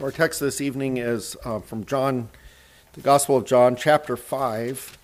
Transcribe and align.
Our 0.00 0.12
text 0.12 0.38
this 0.38 0.60
evening 0.60 0.96
is 0.98 1.36
uh, 1.44 1.58
from 1.58 1.84
John, 1.84 2.28
the 2.92 3.00
Gospel 3.00 3.36
of 3.36 3.44
John, 3.44 3.74
chapter 3.74 4.16
5, 4.16 4.96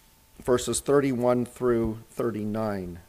verses 0.45 0.79
31 0.79 1.47
through 1.47 1.99
39. 2.11 3.01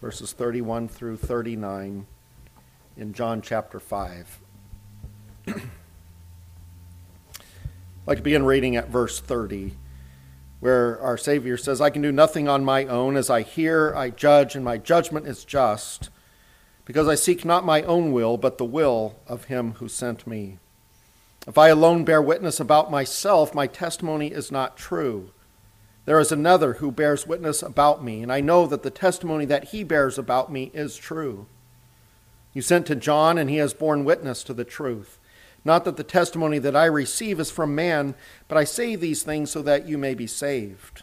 Verses 0.00 0.32
31 0.32 0.88
through 0.88 1.18
39 1.18 2.06
in 2.96 3.12
John 3.12 3.42
chapter 3.42 3.78
5. 3.78 4.40
I'd 5.46 5.54
like 8.06 8.16
to 8.16 8.24
begin 8.24 8.44
reading 8.44 8.74
at 8.74 8.88
verse 8.88 9.20
30, 9.20 9.72
where 10.58 11.00
our 11.00 11.16
Savior 11.16 11.56
says, 11.56 11.80
I 11.80 11.90
can 11.90 12.02
do 12.02 12.10
nothing 12.10 12.48
on 12.48 12.64
my 12.64 12.86
own. 12.86 13.16
As 13.16 13.30
I 13.30 13.42
hear, 13.42 13.94
I 13.94 14.10
judge, 14.10 14.56
and 14.56 14.64
my 14.64 14.78
judgment 14.78 15.28
is 15.28 15.44
just 15.44 16.10
because 16.86 17.08
I 17.08 17.16
seek 17.16 17.44
not 17.44 17.66
my 17.66 17.82
own 17.82 18.12
will, 18.12 18.38
but 18.38 18.56
the 18.56 18.64
will 18.64 19.16
of 19.26 19.44
him 19.44 19.72
who 19.72 19.88
sent 19.88 20.26
me. 20.26 20.58
If 21.46 21.58
I 21.58 21.68
alone 21.68 22.04
bear 22.04 22.22
witness 22.22 22.58
about 22.58 22.90
myself, 22.90 23.54
my 23.54 23.66
testimony 23.66 24.28
is 24.28 24.50
not 24.50 24.76
true. 24.76 25.32
There 26.06 26.20
is 26.20 26.32
another 26.32 26.74
who 26.74 26.90
bears 26.92 27.26
witness 27.26 27.62
about 27.62 28.02
me, 28.02 28.22
and 28.22 28.32
I 28.32 28.40
know 28.40 28.66
that 28.68 28.84
the 28.84 28.90
testimony 28.90 29.44
that 29.46 29.64
he 29.64 29.82
bears 29.82 30.16
about 30.16 30.50
me 30.50 30.70
is 30.72 30.96
true. 30.96 31.46
You 32.54 32.62
sent 32.62 32.86
to 32.86 32.96
John, 32.96 33.36
and 33.36 33.50
he 33.50 33.56
has 33.56 33.74
borne 33.74 34.04
witness 34.04 34.44
to 34.44 34.54
the 34.54 34.64
truth. 34.64 35.18
Not 35.64 35.84
that 35.84 35.96
the 35.96 36.04
testimony 36.04 36.60
that 36.60 36.76
I 36.76 36.84
receive 36.84 37.40
is 37.40 37.50
from 37.50 37.74
man, 37.74 38.14
but 38.46 38.56
I 38.56 38.62
say 38.62 38.94
these 38.94 39.24
things 39.24 39.50
so 39.50 39.62
that 39.62 39.88
you 39.88 39.98
may 39.98 40.14
be 40.14 40.28
saved. 40.28 41.02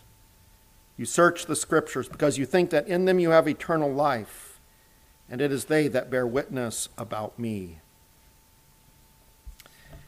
You 1.01 1.05
search 1.05 1.47
the 1.47 1.55
scriptures 1.55 2.07
because 2.07 2.37
you 2.37 2.45
think 2.45 2.69
that 2.69 2.87
in 2.87 3.05
them 3.05 3.17
you 3.17 3.31
have 3.31 3.47
eternal 3.47 3.91
life, 3.91 4.59
and 5.27 5.41
it 5.41 5.51
is 5.51 5.65
they 5.65 5.87
that 5.87 6.11
bear 6.11 6.27
witness 6.27 6.89
about 6.95 7.39
me. 7.39 7.79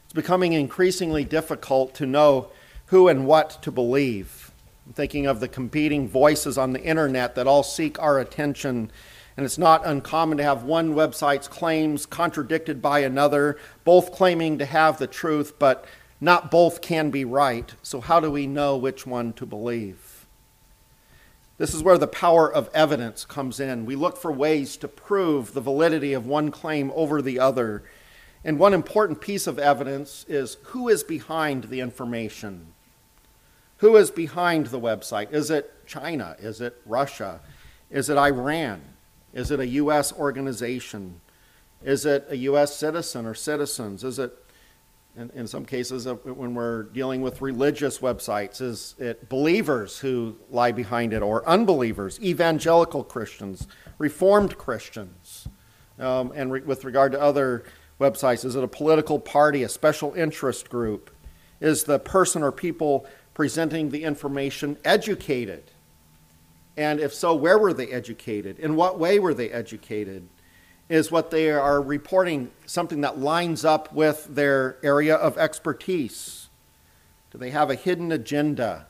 It's 0.04 0.14
becoming 0.14 0.54
increasingly 0.54 1.24
difficult 1.24 1.96
to 1.96 2.06
know 2.06 2.52
who 2.86 3.08
and 3.08 3.26
what 3.26 3.58
to 3.64 3.72
believe. 3.72 4.52
I'm 4.86 4.94
thinking 4.94 5.26
of 5.26 5.40
the 5.40 5.48
competing 5.48 6.08
voices 6.08 6.60
on 6.60 6.74
the 6.74 6.84
internet 6.84 7.34
that 7.34 7.48
all 7.48 7.64
seek 7.64 8.00
our 8.00 8.20
attention. 8.20 8.92
And 9.36 9.48
it's 9.48 9.58
not 9.58 9.88
uncommon 9.88 10.38
to 10.38 10.44
have 10.44 10.62
one 10.62 10.94
website's 10.94 11.48
claims 11.48 12.06
contradicted 12.06 12.84
by 12.84 13.00
another, 13.00 13.58
both 13.84 14.12
claiming 14.12 14.60
to 14.60 14.66
have 14.66 15.00
the 15.00 15.08
truth, 15.08 15.58
but 15.58 15.86
not 16.22 16.52
both 16.52 16.82
can 16.82 17.10
be 17.10 17.26
right. 17.26 17.74
So, 17.82 18.00
how 18.00 18.20
do 18.20 18.30
we 18.30 18.46
know 18.46 18.78
which 18.78 19.08
one 19.08 19.34
to 19.34 19.48
believe? 19.48 20.03
This 21.64 21.74
is 21.74 21.82
where 21.82 21.98
the 21.98 22.08
power 22.08 22.54
of 22.54 22.70
evidence 22.74 23.24
comes 23.24 23.58
in. 23.62 23.86
We 23.86 23.96
look 23.96 24.18
for 24.18 24.34
ways 24.34 24.76
to 24.76 24.90
prove 24.90 25.54
the 25.54 25.62
validity 25.62 26.12
of 26.12 26.28
one 26.28 26.52
claim 26.52 26.92
over 26.94 27.22
the 27.22 27.40
other. 27.40 27.84
And 28.44 28.60
one 28.60 28.74
important 28.74 29.22
piece 29.22 29.48
of 29.48 29.58
evidence 29.58 30.26
is 30.28 30.58
who 30.64 30.90
is 30.90 31.06
behind 31.06 31.70
the 31.70 31.80
information? 31.80 32.74
Who 33.78 33.96
is 33.96 34.12
behind 34.12 34.66
the 34.68 34.80
website? 34.80 35.32
Is 35.32 35.50
it 35.50 35.88
China? 35.88 36.36
Is 36.38 36.60
it 36.60 36.82
Russia? 36.86 37.40
Is 37.90 38.10
it 38.10 38.18
Iran? 38.18 38.82
Is 39.34 39.50
it 39.50 39.62
a 39.62 39.68
U.S. 39.68 40.12
organization? 40.12 41.22
Is 41.82 42.06
it 42.06 42.26
a 42.28 42.36
U.S. 42.40 42.76
citizen 42.76 43.26
or 43.26 43.34
citizens? 43.34 44.04
Is 44.04 44.20
it 44.20 44.38
in, 45.16 45.30
in 45.36 45.48
some 45.48 45.66
cases, 45.66 46.08
uh, 46.08 46.16
when 46.16 46.56
we're 46.56 46.84
dealing 46.84 47.22
with 47.22 47.42
religious 47.42 48.00
websites, 48.00 48.62
is 48.62 48.96
it 48.98 49.30
believers 49.30 50.00
who 50.00 50.36
lie 50.50 50.72
behind 50.72 51.14
it 51.14 51.22
or 51.22 51.48
unbelievers, 51.48 52.20
evangelical 52.20 53.04
Christians, 53.04 53.68
reformed 53.98 54.58
Christians? 54.58 55.48
Um, 56.00 56.32
and 56.34 56.52
re- 56.52 56.62
with 56.62 56.84
regard 56.84 57.12
to 57.12 57.22
other 57.22 57.64
websites, 58.00 58.44
is 58.44 58.56
it 58.56 58.64
a 58.64 58.68
political 58.68 59.20
party, 59.20 59.62
a 59.62 59.70
special 59.70 60.14
interest 60.14 60.70
group? 60.70 61.12
Is 61.62 61.84
the 61.84 62.00
person 62.00 62.42
or 62.42 62.52
people 62.52 63.06
presenting 63.36 63.90
the 63.90 64.04
information 64.04 64.78
educated? 64.84 65.70
And 66.76 67.00
if 67.00 67.14
so, 67.14 67.36
where 67.36 67.60
were 67.60 67.74
they 67.74 67.90
educated? 67.90 68.58
In 68.58 68.76
what 68.76 68.98
way 68.98 69.20
were 69.20 69.36
they 69.36 69.52
educated? 69.52 70.28
Is 70.90 71.12
what 71.12 71.32
they 71.32 71.50
are 71.50 71.82
reporting 71.82 72.52
something 72.66 73.02
that 73.02 73.18
lines 73.18 73.64
up 73.64 73.94
with 73.94 74.28
their 74.30 74.78
area 74.84 75.16
of 75.16 75.38
expertise? 75.38 76.50
Do 77.32 77.38
they 77.38 77.52
have 77.52 77.70
a 77.70 77.76
hidden 77.76 78.12
agenda 78.12 78.88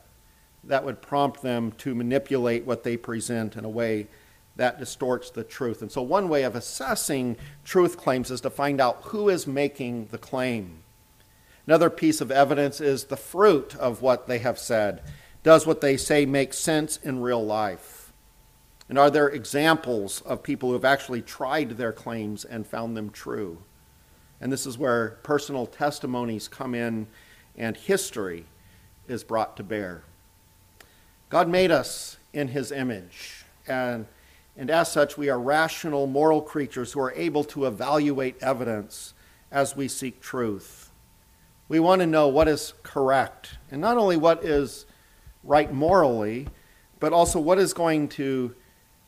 that 0.64 0.84
would 0.84 1.02
prompt 1.02 1.42
them 1.42 1.72
to 1.72 1.94
manipulate 1.94 2.64
what 2.64 2.82
they 2.82 2.96
present 2.96 3.56
in 3.56 3.64
a 3.64 3.70
way 3.70 4.08
that 4.56 4.78
distorts 4.78 5.30
the 5.30 5.44
truth? 5.44 5.80
And 5.80 5.90
so, 5.90 6.02
one 6.02 6.28
way 6.28 6.42
of 6.42 6.54
assessing 6.54 7.36
truth 7.64 7.96
claims 7.96 8.30
is 8.30 8.40
to 8.42 8.50
find 8.50 8.80
out 8.80 9.00
who 9.04 9.28
is 9.28 9.46
making 9.46 10.08
the 10.10 10.18
claim. 10.18 10.82
Another 11.66 11.88
piece 11.88 12.20
of 12.20 12.30
evidence 12.30 12.80
is 12.80 13.04
the 13.04 13.16
fruit 13.16 13.74
of 13.76 14.02
what 14.02 14.26
they 14.26 14.38
have 14.38 14.58
said. 14.58 15.02
Does 15.42 15.66
what 15.66 15.80
they 15.80 15.96
say 15.96 16.26
make 16.26 16.52
sense 16.52 16.98
in 16.98 17.22
real 17.22 17.44
life? 17.44 18.03
And 18.94 18.98
are 19.00 19.10
there 19.10 19.28
examples 19.28 20.20
of 20.20 20.44
people 20.44 20.68
who 20.68 20.74
have 20.74 20.84
actually 20.84 21.20
tried 21.20 21.70
their 21.70 21.90
claims 21.92 22.44
and 22.44 22.64
found 22.64 22.96
them 22.96 23.10
true? 23.10 23.58
And 24.40 24.52
this 24.52 24.66
is 24.66 24.78
where 24.78 25.18
personal 25.24 25.66
testimonies 25.66 26.46
come 26.46 26.76
in 26.76 27.08
and 27.58 27.76
history 27.76 28.44
is 29.08 29.24
brought 29.24 29.56
to 29.56 29.64
bear. 29.64 30.04
God 31.28 31.48
made 31.48 31.72
us 31.72 32.18
in 32.32 32.46
his 32.46 32.70
image, 32.70 33.44
and, 33.66 34.06
and 34.56 34.70
as 34.70 34.92
such, 34.92 35.18
we 35.18 35.28
are 35.28 35.40
rational, 35.40 36.06
moral 36.06 36.40
creatures 36.40 36.92
who 36.92 37.00
are 37.00 37.12
able 37.14 37.42
to 37.42 37.66
evaluate 37.66 38.40
evidence 38.40 39.12
as 39.50 39.74
we 39.74 39.88
seek 39.88 40.20
truth. 40.20 40.92
We 41.68 41.80
want 41.80 41.98
to 42.02 42.06
know 42.06 42.28
what 42.28 42.46
is 42.46 42.74
correct, 42.84 43.56
and 43.72 43.80
not 43.80 43.96
only 43.96 44.16
what 44.16 44.44
is 44.44 44.86
right 45.42 45.72
morally, 45.72 46.46
but 47.00 47.12
also 47.12 47.40
what 47.40 47.58
is 47.58 47.74
going 47.74 48.08
to 48.10 48.54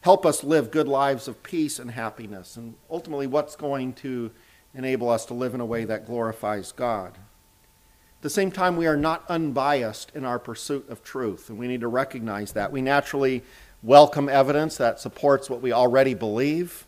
help 0.06 0.24
us 0.24 0.44
live 0.44 0.70
good 0.70 0.86
lives 0.86 1.26
of 1.26 1.42
peace 1.42 1.80
and 1.80 1.90
happiness, 1.90 2.56
and 2.56 2.74
ultimately 2.88 3.26
what's 3.26 3.56
going 3.56 3.92
to 3.92 4.30
enable 4.72 5.10
us 5.10 5.26
to 5.26 5.34
live 5.34 5.52
in 5.52 5.60
a 5.60 5.66
way 5.66 5.84
that 5.84 6.06
glorifies 6.06 6.70
God. 6.70 7.08
At 7.08 8.22
the 8.22 8.30
same 8.30 8.52
time, 8.52 8.76
we 8.76 8.86
are 8.86 8.96
not 8.96 9.24
unbiased 9.28 10.12
in 10.14 10.24
our 10.24 10.38
pursuit 10.38 10.88
of 10.88 11.02
truth, 11.02 11.50
and 11.50 11.58
we 11.58 11.66
need 11.66 11.80
to 11.80 11.88
recognize 11.88 12.52
that. 12.52 12.70
We 12.70 12.82
naturally 12.82 13.42
welcome 13.82 14.28
evidence 14.28 14.76
that 14.76 15.00
supports 15.00 15.50
what 15.50 15.60
we 15.60 15.72
already 15.72 16.14
believe. 16.14 16.86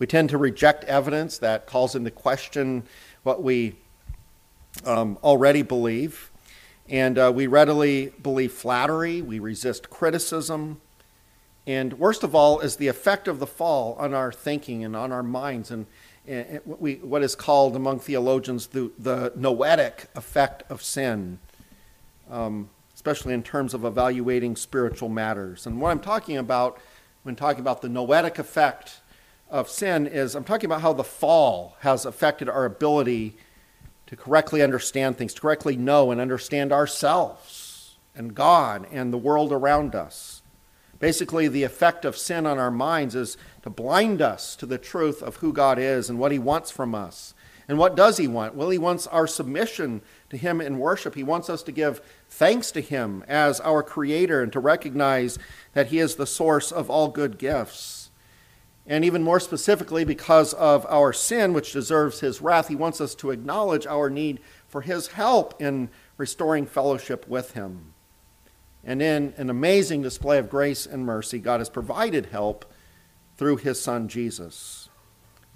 We 0.00 0.08
tend 0.08 0.28
to 0.30 0.36
reject 0.36 0.82
evidence 0.82 1.38
that 1.38 1.64
calls 1.64 1.94
into 1.94 2.10
question 2.10 2.82
what 3.22 3.40
we 3.40 3.76
um, 4.84 5.16
already 5.22 5.62
believe. 5.62 6.32
And 6.88 7.18
uh, 7.18 7.30
we 7.32 7.46
readily 7.46 8.12
believe 8.20 8.50
flattery, 8.50 9.22
we 9.22 9.38
resist 9.38 9.90
criticism, 9.90 10.80
and 11.68 11.98
worst 11.98 12.24
of 12.24 12.34
all 12.34 12.60
is 12.60 12.76
the 12.76 12.88
effect 12.88 13.28
of 13.28 13.40
the 13.40 13.46
fall 13.46 13.94
on 13.98 14.14
our 14.14 14.32
thinking 14.32 14.82
and 14.82 14.96
on 14.96 15.12
our 15.12 15.22
minds, 15.22 15.70
and, 15.70 15.84
and 16.26 16.60
we, 16.64 16.94
what 16.94 17.22
is 17.22 17.36
called 17.36 17.76
among 17.76 18.00
theologians 18.00 18.68
the, 18.68 18.90
the 18.98 19.34
noetic 19.36 20.06
effect 20.16 20.62
of 20.70 20.82
sin, 20.82 21.38
um, 22.30 22.70
especially 22.94 23.34
in 23.34 23.42
terms 23.42 23.74
of 23.74 23.84
evaluating 23.84 24.56
spiritual 24.56 25.10
matters. 25.10 25.66
And 25.66 25.78
what 25.78 25.90
I'm 25.90 26.00
talking 26.00 26.38
about 26.38 26.80
when 27.22 27.36
talking 27.36 27.60
about 27.60 27.82
the 27.82 27.90
noetic 27.90 28.38
effect 28.38 29.00
of 29.50 29.68
sin 29.68 30.06
is 30.06 30.34
I'm 30.34 30.44
talking 30.44 30.64
about 30.64 30.80
how 30.80 30.94
the 30.94 31.04
fall 31.04 31.76
has 31.80 32.06
affected 32.06 32.48
our 32.48 32.64
ability 32.64 33.36
to 34.06 34.16
correctly 34.16 34.62
understand 34.62 35.18
things, 35.18 35.34
to 35.34 35.42
correctly 35.42 35.76
know 35.76 36.10
and 36.12 36.18
understand 36.18 36.72
ourselves 36.72 37.98
and 38.14 38.34
God 38.34 38.86
and 38.90 39.12
the 39.12 39.18
world 39.18 39.52
around 39.52 39.94
us. 39.94 40.37
Basically, 40.98 41.46
the 41.46 41.62
effect 41.62 42.04
of 42.04 42.16
sin 42.16 42.44
on 42.46 42.58
our 42.58 42.70
minds 42.70 43.14
is 43.14 43.36
to 43.62 43.70
blind 43.70 44.20
us 44.20 44.56
to 44.56 44.66
the 44.66 44.78
truth 44.78 45.22
of 45.22 45.36
who 45.36 45.52
God 45.52 45.78
is 45.78 46.10
and 46.10 46.18
what 46.18 46.32
He 46.32 46.38
wants 46.38 46.70
from 46.70 46.94
us. 46.94 47.34
And 47.68 47.78
what 47.78 47.94
does 47.94 48.16
He 48.16 48.26
want? 48.26 48.54
Well, 48.54 48.70
He 48.70 48.78
wants 48.78 49.06
our 49.06 49.26
submission 49.26 50.02
to 50.30 50.36
Him 50.36 50.60
in 50.60 50.78
worship. 50.78 51.14
He 51.14 51.22
wants 51.22 51.48
us 51.48 51.62
to 51.64 51.72
give 51.72 52.00
thanks 52.28 52.72
to 52.72 52.80
Him 52.80 53.24
as 53.28 53.60
our 53.60 53.82
Creator 53.82 54.42
and 54.42 54.52
to 54.52 54.60
recognize 54.60 55.38
that 55.74 55.88
He 55.88 55.98
is 55.98 56.16
the 56.16 56.26
source 56.26 56.72
of 56.72 56.90
all 56.90 57.08
good 57.08 57.38
gifts. 57.38 58.10
And 58.88 59.04
even 59.04 59.22
more 59.22 59.38
specifically, 59.38 60.04
because 60.04 60.54
of 60.54 60.86
our 60.88 61.12
sin, 61.12 61.52
which 61.52 61.74
deserves 61.74 62.20
his 62.20 62.40
wrath, 62.40 62.68
he 62.68 62.74
wants 62.74 63.02
us 63.02 63.14
to 63.16 63.30
acknowledge 63.30 63.86
our 63.86 64.08
need 64.08 64.40
for 64.66 64.80
his 64.80 65.08
help 65.08 65.60
in 65.60 65.90
restoring 66.16 66.64
fellowship 66.64 67.28
with 67.28 67.52
him. 67.52 67.92
And 68.88 69.02
in 69.02 69.34
an 69.36 69.50
amazing 69.50 70.00
display 70.00 70.38
of 70.38 70.48
grace 70.48 70.86
and 70.86 71.04
mercy, 71.04 71.40
God 71.40 71.60
has 71.60 71.68
provided 71.68 72.26
help 72.26 72.64
through 73.36 73.58
his 73.58 73.78
son 73.78 74.08
Jesus. 74.08 74.88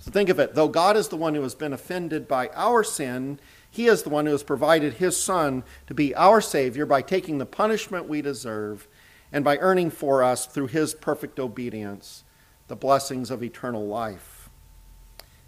So 0.00 0.10
think 0.10 0.28
of 0.28 0.38
it 0.38 0.54
though 0.54 0.68
God 0.68 0.98
is 0.98 1.08
the 1.08 1.16
one 1.16 1.34
who 1.34 1.40
has 1.42 1.54
been 1.54 1.72
offended 1.72 2.28
by 2.28 2.48
our 2.48 2.84
sin, 2.84 3.40
he 3.70 3.86
is 3.86 4.02
the 4.02 4.10
one 4.10 4.26
who 4.26 4.32
has 4.32 4.42
provided 4.42 4.92
his 4.92 5.16
son 5.16 5.64
to 5.86 5.94
be 5.94 6.14
our 6.14 6.42
Savior 6.42 6.84
by 6.84 7.00
taking 7.00 7.38
the 7.38 7.46
punishment 7.46 8.06
we 8.06 8.20
deserve 8.20 8.86
and 9.32 9.42
by 9.42 9.56
earning 9.56 9.88
for 9.88 10.22
us, 10.22 10.44
through 10.44 10.66
his 10.66 10.92
perfect 10.92 11.40
obedience, 11.40 12.24
the 12.68 12.76
blessings 12.76 13.30
of 13.30 13.42
eternal 13.42 13.86
life. 13.86 14.50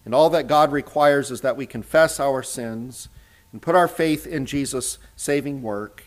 And 0.06 0.14
all 0.14 0.30
that 0.30 0.46
God 0.46 0.72
requires 0.72 1.30
is 1.30 1.42
that 1.42 1.58
we 1.58 1.66
confess 1.66 2.18
our 2.18 2.42
sins 2.42 3.10
and 3.52 3.60
put 3.60 3.74
our 3.74 3.88
faith 3.88 4.26
in 4.26 4.46
Jesus' 4.46 4.96
saving 5.16 5.60
work, 5.60 6.03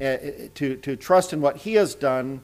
Eh, 0.00 0.04
eh, 0.04 0.48
to, 0.54 0.76
to 0.76 0.96
trust 0.96 1.32
in 1.32 1.40
what 1.40 1.58
he 1.58 1.74
has 1.74 1.94
done 1.94 2.42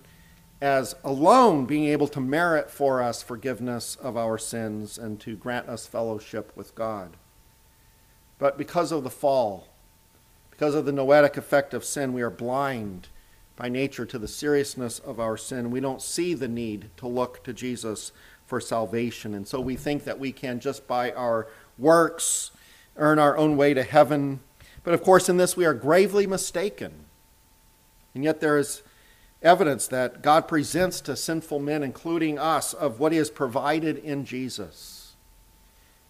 as 0.61 0.95
alone 1.03 1.67
being 1.67 1.87
able 1.87 2.09
to 2.09 2.21
merit 2.21 2.71
for 2.71 3.03
us 3.03 3.23
forgiveness 3.23 3.97
of 3.97 4.17
our 4.17 4.37
sins 4.37 4.99
and 4.99 5.19
to 5.21 5.37
grant 5.37 5.69
us 5.69 5.87
fellowship 5.87 6.53
with 6.55 6.75
God. 6.75 7.17
But 8.39 8.59
because 8.59 8.93
of 8.93 9.03
the 9.03 9.11
fall, 9.11 9.69
because 10.51 10.75
of 10.75 10.85
the 10.85 10.93
noetic 10.93 11.37
effect 11.37 11.75
of 11.75 11.85
sin, 11.85 12.13
we 12.13 12.23
are 12.23 12.31
blind 12.31 13.09
by 13.57 13.69
nature 13.69 14.07
to 14.07 14.19
the 14.19 14.29
seriousness 14.29 14.99
of 14.99 15.19
our 15.19 15.37
sin. 15.37 15.71
We 15.71 15.81
don't 15.81 16.03
see 16.03 16.35
the 16.35 16.49
need 16.49 16.91
to 16.99 17.09
look 17.09 17.43
to 17.45 17.53
Jesus 17.53 18.13
for 18.47 18.61
salvation. 18.61 19.35
And 19.35 19.49
so 19.49 19.61
we 19.61 19.75
think 19.75 20.05
that 20.05 20.19
we 20.19 20.33
can 20.33 20.61
just 20.61 20.87
by 20.87 21.13
our 21.13 21.49
works 21.77 22.51
earn 22.97 23.19
our 23.19 23.37
own 23.37 23.57
way 23.57 23.75
to 23.75 23.83
heaven. 23.83 24.41
But 24.85 24.95
of 24.95 25.03
course, 25.03 25.29
in 25.29 25.39
this 25.39 25.57
we 25.57 25.65
are 25.65 25.75
gravely 25.75 26.27
mistaken. 26.27 27.07
And 28.19 28.25
yet 28.25 28.41
there 28.41 28.59
is 28.59 28.83
evidence 29.43 29.87
that 29.87 30.23
God 30.23 30.49
presents 30.49 31.01
to 31.03 31.15
sinful 31.15 31.61
men, 31.61 31.85
including 31.85 32.37
us, 32.37 32.75
of 32.75 32.99
what 32.99 33.13
He 33.13 33.19
has 33.19 33.31
provided 33.31 33.97
in 33.97 34.25
Jesus. 34.25 35.15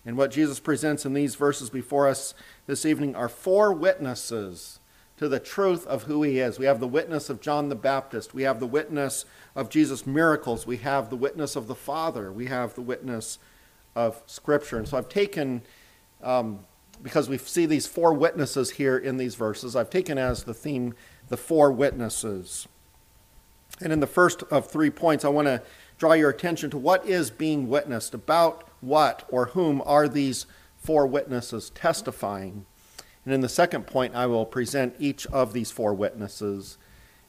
And 0.07 0.17
what 0.17 0.31
Jesus 0.31 0.59
presents 0.59 1.05
in 1.05 1.13
these 1.13 1.35
verses 1.35 1.69
before 1.69 2.09
us 2.09 2.33
this 2.67 2.87
evening 2.87 3.15
are 3.15 3.29
four 3.29 3.75
witnesses 3.75 4.81
to 5.19 5.29
the 5.29 5.39
truth 5.39 5.87
of 5.87 6.05
who 6.05 6.23
He 6.23 6.39
is. 6.39 6.59
We 6.59 6.65
have 6.65 6.81
the 6.81 6.89
witness 6.89 7.29
of 7.29 7.43
John 7.43 7.69
the 7.69 7.75
Baptist, 7.75 8.33
we 8.33 8.45
have 8.45 8.59
the 8.59 8.67
witness 8.67 9.27
of 9.55 9.69
Jesus' 9.69 10.07
miracles, 10.07 10.67
we 10.67 10.79
have 10.79 11.11
the 11.11 11.17
witness 11.17 11.57
of 11.57 11.67
the 11.67 11.75
Father, 11.75 12.33
we 12.33 12.47
have 12.47 12.75
the 12.75 12.81
witness 12.81 13.39
of 13.95 14.23
Scripture. 14.25 14.79
And 14.79 14.89
so 14.89 14.97
I've 14.97 15.11
taken. 15.11 15.61
Um, 16.23 16.61
because 17.03 17.29
we 17.29 17.39
see 17.39 17.67
these 17.67 17.87
four 17.87 18.13
witnesses 18.13 18.71
here 18.71 18.99
in 18.99 19.17
these 19.17 19.35
verses, 19.35 19.77
I've 19.77 19.91
taken 19.91 20.19
as 20.19 20.45
the 20.45 20.55
theme 20.55 20.95
the 21.29 21.37
four 21.37 21.71
witnesses. 21.73 22.67
And 23.81 23.93
in 23.93 24.01
the 24.01 24.07
first 24.07 24.43
of 24.45 24.71
three 24.71 24.91
points, 24.91 25.25
I 25.25 25.29
want 25.29 25.47
to 25.47 25.63
draw 25.99 26.13
your 26.13 26.31
attention 26.31 26.71
to 26.71 26.79
what 26.79 27.07
is 27.07 27.31
being 27.31 27.69
witnessed, 27.69 28.15
about 28.15 28.69
what 28.81 29.25
or 29.29 29.47
whom 29.47 29.83
are 29.85 30.09
these 30.09 30.47
four 30.79 31.07
witnesses 31.07 31.71
testifying. 31.71 32.67
And 33.25 33.35
in 33.35 33.41
the 33.41 33.49
second 33.49 33.87
point, 33.87 34.15
I 34.15 34.27
will 34.27 34.47
present 34.47 34.95
each 34.99 35.27
of 35.27 35.53
these 35.53 35.71
four 35.71 35.93
witnesses. 35.93 36.79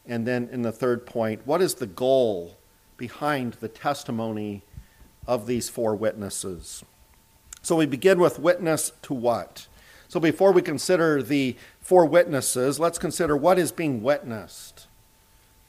And 0.05 0.25
then 0.25 0.49
in 0.51 0.61
the 0.61 0.71
third 0.71 1.05
point, 1.05 1.45
what 1.45 1.61
is 1.61 1.75
the 1.75 1.87
goal 1.87 2.57
behind 2.97 3.53
the 3.53 3.67
testimony 3.67 4.63
of 5.27 5.45
these 5.45 5.69
four 5.69 5.95
witnesses? 5.95 6.83
So 7.61 7.75
we 7.75 7.85
begin 7.85 8.19
with 8.19 8.39
witness 8.39 8.91
to 9.03 9.13
what? 9.13 9.67
So 10.07 10.19
before 10.19 10.51
we 10.51 10.61
consider 10.61 11.21
the 11.21 11.55
four 11.89 12.05
witnesses, 12.05 12.79
let's 12.79 12.99
consider 12.99 13.35
what 13.35 13.57
is 13.57 13.71
being 13.71 14.03
witnessed. 14.03 14.85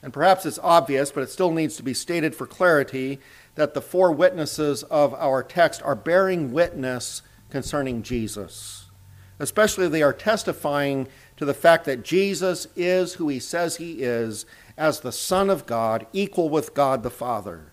And 0.02 0.12
perhaps 0.12 0.44
it's 0.44 0.58
obvious, 0.62 1.10
but 1.10 1.22
it 1.22 1.30
still 1.30 1.50
needs 1.50 1.76
to 1.76 1.82
be 1.82 1.94
stated 1.94 2.34
for 2.34 2.46
clarity 2.46 3.20
that 3.54 3.72
the 3.72 3.80
four 3.80 4.12
witnesses 4.12 4.82
of 4.82 5.14
our 5.14 5.42
text 5.42 5.80
are 5.82 5.94
bearing 5.94 6.52
witness 6.52 7.22
concerning 7.48 8.02
Jesus. 8.02 8.90
Especially, 9.38 9.88
they 9.88 10.02
are 10.02 10.12
testifying 10.12 11.08
to 11.38 11.46
the 11.46 11.54
fact 11.54 11.86
that 11.86 12.04
Jesus 12.04 12.66
is 12.76 13.14
who 13.14 13.30
he 13.30 13.38
says 13.38 13.76
he 13.76 14.02
is 14.02 14.44
as 14.76 15.00
the 15.00 15.12
Son 15.12 15.48
of 15.48 15.64
God, 15.64 16.06
equal 16.12 16.50
with 16.50 16.74
God 16.74 17.02
the 17.02 17.08
Father. 17.08 17.72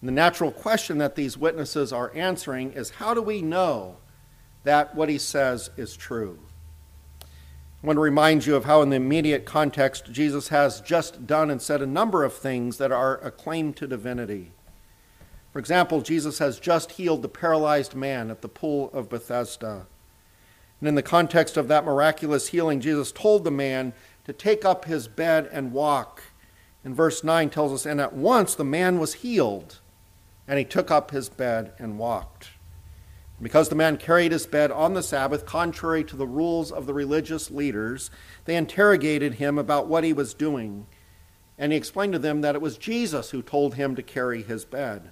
And 0.00 0.08
the 0.08 0.12
natural 0.12 0.50
question 0.50 0.98
that 0.98 1.14
these 1.14 1.38
witnesses 1.38 1.92
are 1.92 2.10
answering 2.12 2.72
is 2.72 2.90
how 2.90 3.14
do 3.14 3.22
we 3.22 3.40
know 3.40 3.98
that 4.64 4.96
what 4.96 5.08
he 5.08 5.18
says 5.18 5.70
is 5.76 5.96
true? 5.96 6.40
I 7.86 7.88
want 7.88 7.98
to 7.98 8.02
remind 8.02 8.46
you 8.46 8.56
of 8.56 8.64
how, 8.64 8.82
in 8.82 8.90
the 8.90 8.96
immediate 8.96 9.44
context, 9.44 10.10
Jesus 10.10 10.48
has 10.48 10.80
just 10.80 11.24
done 11.24 11.52
and 11.52 11.62
said 11.62 11.80
a 11.80 11.86
number 11.86 12.24
of 12.24 12.34
things 12.34 12.78
that 12.78 12.90
are 12.90 13.18
a 13.18 13.30
claim 13.30 13.72
to 13.74 13.86
divinity. 13.86 14.50
For 15.52 15.60
example, 15.60 16.00
Jesus 16.00 16.40
has 16.40 16.58
just 16.58 16.90
healed 16.90 17.22
the 17.22 17.28
paralyzed 17.28 17.94
man 17.94 18.28
at 18.28 18.42
the 18.42 18.48
pool 18.48 18.90
of 18.92 19.08
Bethesda. 19.08 19.86
And 20.80 20.88
in 20.88 20.96
the 20.96 21.02
context 21.04 21.56
of 21.56 21.68
that 21.68 21.84
miraculous 21.84 22.48
healing, 22.48 22.80
Jesus 22.80 23.12
told 23.12 23.44
the 23.44 23.52
man 23.52 23.92
to 24.24 24.32
take 24.32 24.64
up 24.64 24.86
his 24.86 25.06
bed 25.06 25.48
and 25.52 25.72
walk. 25.72 26.24
And 26.82 26.92
verse 26.92 27.22
9 27.22 27.50
tells 27.50 27.72
us, 27.72 27.86
And 27.86 28.00
at 28.00 28.14
once 28.14 28.56
the 28.56 28.64
man 28.64 28.98
was 28.98 29.14
healed, 29.14 29.78
and 30.48 30.58
he 30.58 30.64
took 30.64 30.90
up 30.90 31.12
his 31.12 31.28
bed 31.28 31.72
and 31.78 32.00
walked. 32.00 32.48
Because 33.40 33.68
the 33.68 33.74
man 33.74 33.98
carried 33.98 34.32
his 34.32 34.46
bed 34.46 34.70
on 34.70 34.94
the 34.94 35.02
Sabbath, 35.02 35.44
contrary 35.44 36.02
to 36.04 36.16
the 36.16 36.26
rules 36.26 36.72
of 36.72 36.86
the 36.86 36.94
religious 36.94 37.50
leaders, 37.50 38.10
they 38.46 38.56
interrogated 38.56 39.34
him 39.34 39.58
about 39.58 39.88
what 39.88 40.04
he 40.04 40.12
was 40.12 40.32
doing. 40.32 40.86
And 41.58 41.72
he 41.72 41.78
explained 41.78 42.14
to 42.14 42.18
them 42.18 42.40
that 42.40 42.54
it 42.54 42.62
was 42.62 42.78
Jesus 42.78 43.30
who 43.30 43.42
told 43.42 43.74
him 43.74 43.94
to 43.94 44.02
carry 44.02 44.42
his 44.42 44.64
bed. 44.64 45.10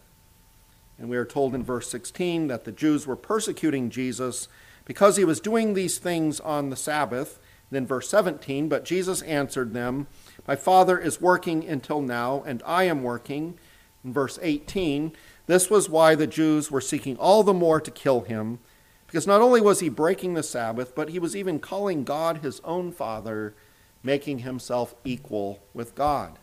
And 0.98 1.08
we 1.08 1.16
are 1.16 1.24
told 1.24 1.54
in 1.54 1.62
verse 1.62 1.90
16 1.90 2.46
that 2.48 2.64
the 2.64 2.72
Jews 2.72 3.06
were 3.06 3.16
persecuting 3.16 3.90
Jesus 3.90 4.48
because 4.84 5.16
he 5.16 5.24
was 5.24 5.40
doing 5.40 5.74
these 5.74 5.98
things 5.98 6.40
on 6.40 6.70
the 6.70 6.76
Sabbath. 6.76 7.38
Then 7.70 7.86
verse 7.86 8.08
17, 8.08 8.68
but 8.68 8.84
Jesus 8.84 9.22
answered 9.22 9.72
them, 9.72 10.06
My 10.46 10.54
Father 10.54 10.98
is 10.98 11.20
working 11.20 11.66
until 11.68 12.00
now, 12.00 12.42
and 12.46 12.62
I 12.64 12.84
am 12.84 13.02
working. 13.02 13.58
In 14.04 14.12
verse 14.12 14.38
18, 14.40 15.12
this 15.46 15.68
was 15.70 15.88
why 15.88 16.14
the 16.14 16.26
Jews 16.26 16.70
were 16.70 16.80
seeking 16.80 17.16
all 17.16 17.42
the 17.42 17.52
more 17.52 17.80
to 17.80 17.90
kill 17.90 18.22
him, 18.22 18.58
because 19.06 19.26
not 19.26 19.40
only 19.40 19.60
was 19.60 19.80
he 19.80 19.88
breaking 19.88 20.34
the 20.34 20.42
Sabbath, 20.42 20.94
but 20.94 21.10
he 21.10 21.18
was 21.18 21.36
even 21.36 21.58
calling 21.58 22.04
God 22.04 22.38
his 22.38 22.60
own 22.64 22.90
Father, 22.92 23.54
making 24.02 24.40
himself 24.40 24.94
equal 25.04 25.62
with 25.72 25.94
God. 25.94 26.38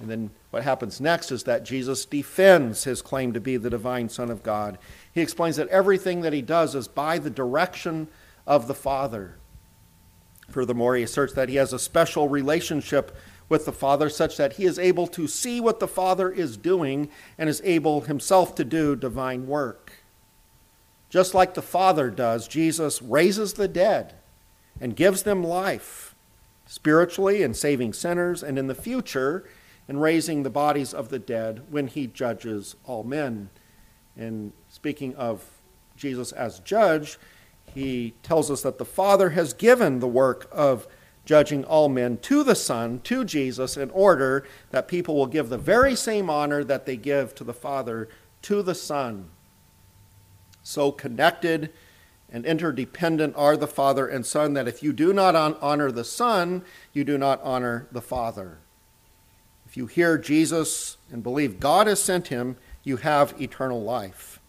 And 0.00 0.08
then 0.08 0.30
what 0.50 0.62
happens 0.62 1.00
next 1.00 1.30
is 1.30 1.44
that 1.44 1.64
Jesus 1.64 2.04
defends 2.04 2.84
his 2.84 3.02
claim 3.02 3.32
to 3.32 3.40
be 3.40 3.56
the 3.56 3.70
divine 3.70 4.08
Son 4.08 4.30
of 4.30 4.42
God. 4.42 4.78
He 5.12 5.20
explains 5.20 5.56
that 5.56 5.68
everything 5.68 6.20
that 6.22 6.32
he 6.32 6.42
does 6.42 6.74
is 6.74 6.88
by 6.88 7.18
the 7.18 7.30
direction 7.30 8.08
of 8.46 8.68
the 8.68 8.74
Father. 8.74 9.36
Furthermore, 10.50 10.96
he 10.96 11.02
asserts 11.02 11.34
that 11.34 11.48
he 11.48 11.56
has 11.56 11.72
a 11.72 11.78
special 11.78 12.28
relationship 12.28 13.14
with 13.48 13.64
the 13.64 13.72
Father 13.72 14.08
such 14.08 14.36
that 14.36 14.54
he 14.54 14.64
is 14.64 14.78
able 14.78 15.06
to 15.06 15.26
see 15.26 15.60
what 15.60 15.80
the 15.80 15.88
Father 15.88 16.30
is 16.30 16.56
doing 16.56 17.08
and 17.36 17.48
is 17.48 17.62
able 17.64 18.02
himself 18.02 18.54
to 18.54 18.64
do 18.64 18.94
divine 18.94 19.46
work. 19.46 19.92
Just 21.08 21.34
like 21.34 21.54
the 21.54 21.62
Father 21.62 22.10
does, 22.10 22.46
Jesus 22.46 23.00
raises 23.00 23.54
the 23.54 23.68
dead 23.68 24.14
and 24.80 24.94
gives 24.94 25.22
them 25.22 25.42
life, 25.42 26.14
spiritually 26.66 27.42
in 27.42 27.54
saving 27.54 27.94
sinners, 27.94 28.42
and 28.42 28.58
in 28.58 28.66
the 28.66 28.74
future 28.74 29.44
in 29.88 29.98
raising 29.98 30.42
the 30.42 30.50
bodies 30.50 30.92
of 30.92 31.08
the 31.08 31.18
dead 31.18 31.62
when 31.70 31.86
he 31.86 32.06
judges 32.06 32.76
all 32.84 33.02
men. 33.02 33.48
And 34.16 34.52
speaking 34.68 35.16
of 35.16 35.44
Jesus 35.96 36.30
as 36.32 36.60
judge, 36.60 37.18
he 37.74 38.12
tells 38.22 38.50
us 38.50 38.62
that 38.62 38.78
the 38.78 38.84
Father 38.84 39.30
has 39.30 39.54
given 39.54 40.00
the 40.00 40.06
work 40.06 40.48
of 40.52 40.86
judging 41.28 41.62
all 41.62 41.90
men 41.90 42.16
to 42.16 42.42
the 42.42 42.54
Son, 42.54 43.00
to 43.00 43.22
Jesus, 43.22 43.76
in 43.76 43.90
order 43.90 44.46
that 44.70 44.88
people 44.88 45.14
will 45.14 45.26
give 45.26 45.50
the 45.50 45.58
very 45.58 45.94
same 45.94 46.30
honor 46.30 46.64
that 46.64 46.86
they 46.86 46.96
give 46.96 47.34
to 47.34 47.44
the 47.44 47.52
Father 47.52 48.08
to 48.40 48.62
the 48.62 48.74
Son. 48.74 49.28
So 50.62 50.90
connected 50.90 51.70
and 52.32 52.46
interdependent 52.46 53.34
are 53.36 53.58
the 53.58 53.66
Father 53.66 54.08
and 54.08 54.24
Son 54.24 54.54
that 54.54 54.68
if 54.68 54.82
you 54.82 54.94
do 54.94 55.12
not 55.12 55.36
honor 55.36 55.92
the 55.92 56.02
Son, 56.02 56.64
you 56.94 57.04
do 57.04 57.18
not 57.18 57.42
honor 57.42 57.88
the 57.92 58.00
Father. 58.00 58.56
If 59.66 59.76
you 59.76 59.84
hear 59.84 60.16
Jesus 60.16 60.96
and 61.12 61.22
believe 61.22 61.60
God 61.60 61.88
has 61.88 62.02
sent 62.02 62.28
him, 62.28 62.56
you 62.84 62.96
have 62.96 63.38
eternal 63.38 63.82
life. 63.82 64.40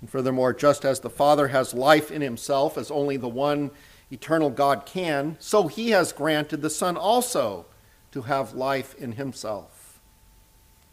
And 0.00 0.08
furthermore, 0.08 0.54
just 0.54 0.86
as 0.86 1.00
the 1.00 1.10
Father 1.10 1.48
has 1.48 1.74
life 1.74 2.10
in 2.10 2.22
himself, 2.22 2.78
as 2.78 2.90
only 2.90 3.18
the 3.18 3.28
one 3.28 3.70
eternal 4.12 4.50
God 4.50 4.84
can, 4.84 5.36
so 5.40 5.66
he 5.66 5.90
has 5.90 6.12
granted 6.12 6.60
the 6.60 6.70
Son 6.70 6.96
also 6.96 7.66
to 8.12 8.22
have 8.22 8.54
life 8.54 8.94
in 8.94 9.12
himself. 9.12 10.00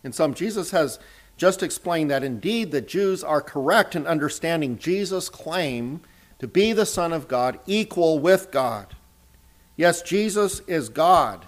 In 0.03 0.13
sum, 0.13 0.33
Jesus 0.33 0.71
has 0.71 0.97
just 1.35 1.61
explained 1.61 2.09
that 2.09 2.23
indeed 2.23 2.71
the 2.71 2.81
Jews 2.81 3.23
are 3.23 3.41
correct 3.41 3.95
in 3.95 4.07
understanding 4.07 4.77
Jesus' 4.77 5.29
claim 5.29 6.01
to 6.39 6.47
be 6.47 6.71
the 6.71 6.85
Son 6.85 7.11
of 7.11 7.27
God, 7.27 7.59
equal 7.65 8.19
with 8.19 8.51
God. 8.51 8.95
Yes, 9.75 10.01
Jesus 10.01 10.61
is 10.61 10.89
God 10.89 11.45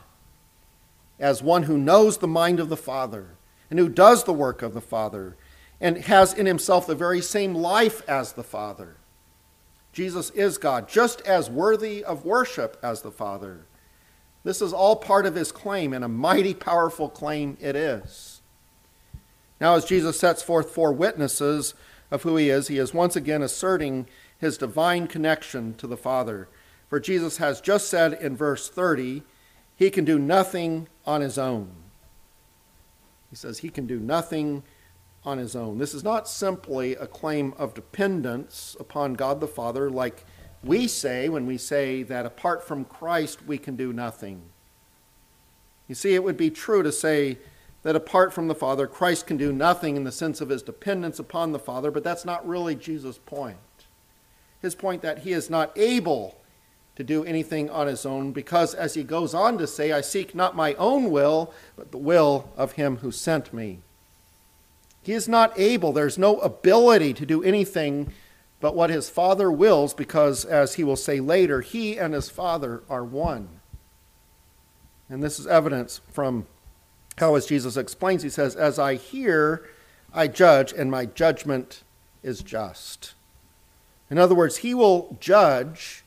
as 1.20 1.42
one 1.42 1.64
who 1.64 1.78
knows 1.78 2.18
the 2.18 2.28
mind 2.28 2.60
of 2.60 2.68
the 2.70 2.78
Father 2.78 3.36
and 3.70 3.80
who 3.80 3.88
does 3.88 4.24
the 4.24 4.34
work 4.34 4.62
of 4.62 4.74
the 4.74 4.82
Father 4.82 5.38
and 5.80 5.98
has 5.98 6.34
in 6.34 6.46
himself 6.46 6.86
the 6.86 6.96
very 6.96 7.22
same 7.22 7.56
life 7.56 8.08
as 8.10 8.34
the 8.34 8.44
Father. 8.44 8.98
Jesus 9.92 10.30
is 10.32 10.58
God, 10.58 10.88
just 10.88 11.22
as 11.22 11.50
worthy 11.50 12.04
of 12.04 12.26
worship 12.26 12.78
as 12.82 13.02
the 13.02 13.12
Father. 13.12 13.66
This 14.44 14.62
is 14.62 14.74
all 14.74 14.96
part 14.96 15.26
of 15.26 15.36
his 15.36 15.52
claim, 15.52 15.94
and 15.94 16.04
a 16.04 16.10
mighty 16.10 16.54
powerful 16.54 17.10
claim 17.10 17.58
it 17.60 17.76
is. 17.76 18.42
Now, 19.60 19.76
as 19.76 19.86
Jesus 19.86 20.20
sets 20.20 20.42
forth 20.42 20.72
four 20.72 20.92
witnesses 20.92 21.76
of 22.10 22.24
who 22.24 22.36
he 22.38 22.50
is, 22.50 22.68
he 22.68 22.78
is 22.78 22.94
once 22.94 23.16
again 23.16 23.44
asserting 23.44 24.08
his 24.40 24.58
divine 24.58 25.08
connection 25.08 25.76
to 25.76 25.86
the 25.86 25.98
Father. 25.98 26.48
For 26.90 27.00
Jesus 27.00 27.38
has 27.38 27.62
just 27.62 27.88
said 27.88 28.14
in 28.14 28.36
verse 28.36 28.68
30, 28.70 29.24
he 29.76 29.90
can 29.90 30.04
do 30.04 30.18
nothing 30.18 30.88
on 31.06 31.22
his 31.22 31.38
own. 31.38 31.70
He 33.30 33.36
says 33.36 33.60
he 33.60 33.70
can 33.70 33.86
do 33.86 34.00
nothing 34.00 34.64
on 35.24 35.38
his 35.38 35.56
own. 35.56 35.78
This 35.78 35.94
is 35.94 36.04
not 36.04 36.28
simply 36.28 36.96
a 36.96 37.08
claim 37.08 37.54
of 37.58 37.74
dependence 37.74 38.76
upon 38.80 39.14
God 39.14 39.40
the 39.40 39.48
Father, 39.48 39.90
like 39.90 40.26
we 40.64 40.88
say 40.88 41.30
when 41.30 41.46
we 41.46 41.58
say 41.58 42.04
that 42.04 42.26
apart 42.26 42.68
from 42.68 42.86
Christ 42.86 43.46
we 43.46 43.58
can 43.58 43.76
do 43.76 43.94
nothing. 43.94 44.42
You 45.88 45.96
see, 45.96 46.16
it 46.16 46.24
would 46.24 46.38
be 46.38 46.50
true 46.50 46.84
to 46.84 46.92
say 46.92 47.38
that 47.84 47.96
apart 47.96 48.34
from 48.34 48.48
the 48.48 48.56
Father, 48.56 48.88
Christ 48.88 49.28
can 49.28 49.38
do 49.38 49.52
nothing 49.52 49.96
in 49.96 50.04
the 50.04 50.12
sense 50.12 50.40
of 50.40 50.50
his 50.50 50.62
dependence 50.62 51.20
upon 51.20 51.52
the 51.52 51.60
Father, 51.60 51.92
but 51.92 52.04
that's 52.04 52.26
not 52.26 52.48
really 52.48 52.76
Jesus' 52.76 53.18
point. 53.18 53.58
His 54.62 54.76
point 54.76 55.02
that 55.02 55.20
he 55.20 55.34
is 55.34 55.50
not 55.50 55.76
able 55.78 56.38
to 56.96 57.04
do 57.04 57.24
anything 57.24 57.70
on 57.70 57.88
his 57.88 58.06
own 58.06 58.32
because, 58.32 58.76
as 58.76 58.94
he 58.94 59.04
goes 59.04 59.34
on 59.34 59.58
to 59.58 59.66
say, 59.66 59.92
I 59.92 60.02
seek 60.02 60.36
not 60.36 60.56
my 60.56 60.76
own 60.76 61.10
will, 61.10 61.54
but 61.76 61.92
the 61.92 61.98
will 61.98 62.52
of 62.56 62.74
him 62.74 62.98
who 62.98 63.12
sent 63.12 63.54
me. 63.54 63.80
He 65.04 65.14
is 65.14 65.28
not 65.28 65.58
able, 65.60 65.92
there's 65.92 66.18
no 66.18 66.40
ability 66.40 67.14
to 67.16 67.26
do 67.26 67.44
anything 67.44 68.14
but 68.62 68.76
what 68.76 68.92
his 68.92 69.10
Father 69.10 69.52
wills, 69.52 69.94
because, 69.94 70.46
as 70.46 70.76
he 70.76 70.84
will 70.84 70.96
say 70.96 71.20
later, 71.20 71.62
he 71.62 71.98
and 71.98 72.14
his 72.14 72.30
Father 72.30 72.84
are 72.88 73.04
one. 73.04 73.50
And 75.10 75.22
this 75.22 75.40
is 75.40 75.48
evidence 75.48 76.00
from 76.12 76.46
how, 77.18 77.36
as 77.36 77.48
Jesus 77.48 77.76
explains, 77.76 78.22
he 78.22 78.30
says, 78.30 78.56
As 78.56 78.78
I 78.78 78.96
hear, 78.96 79.68
I 80.14 80.28
judge, 80.28 80.72
and 80.72 80.92
my 80.92 81.08
judgment 81.08 81.84
is 82.22 82.44
just. 82.44 83.16
In 84.12 84.20
other 84.20 84.36
words, 84.36 84.58
he 84.58 84.76
will 84.76 85.18
judge 85.20 86.04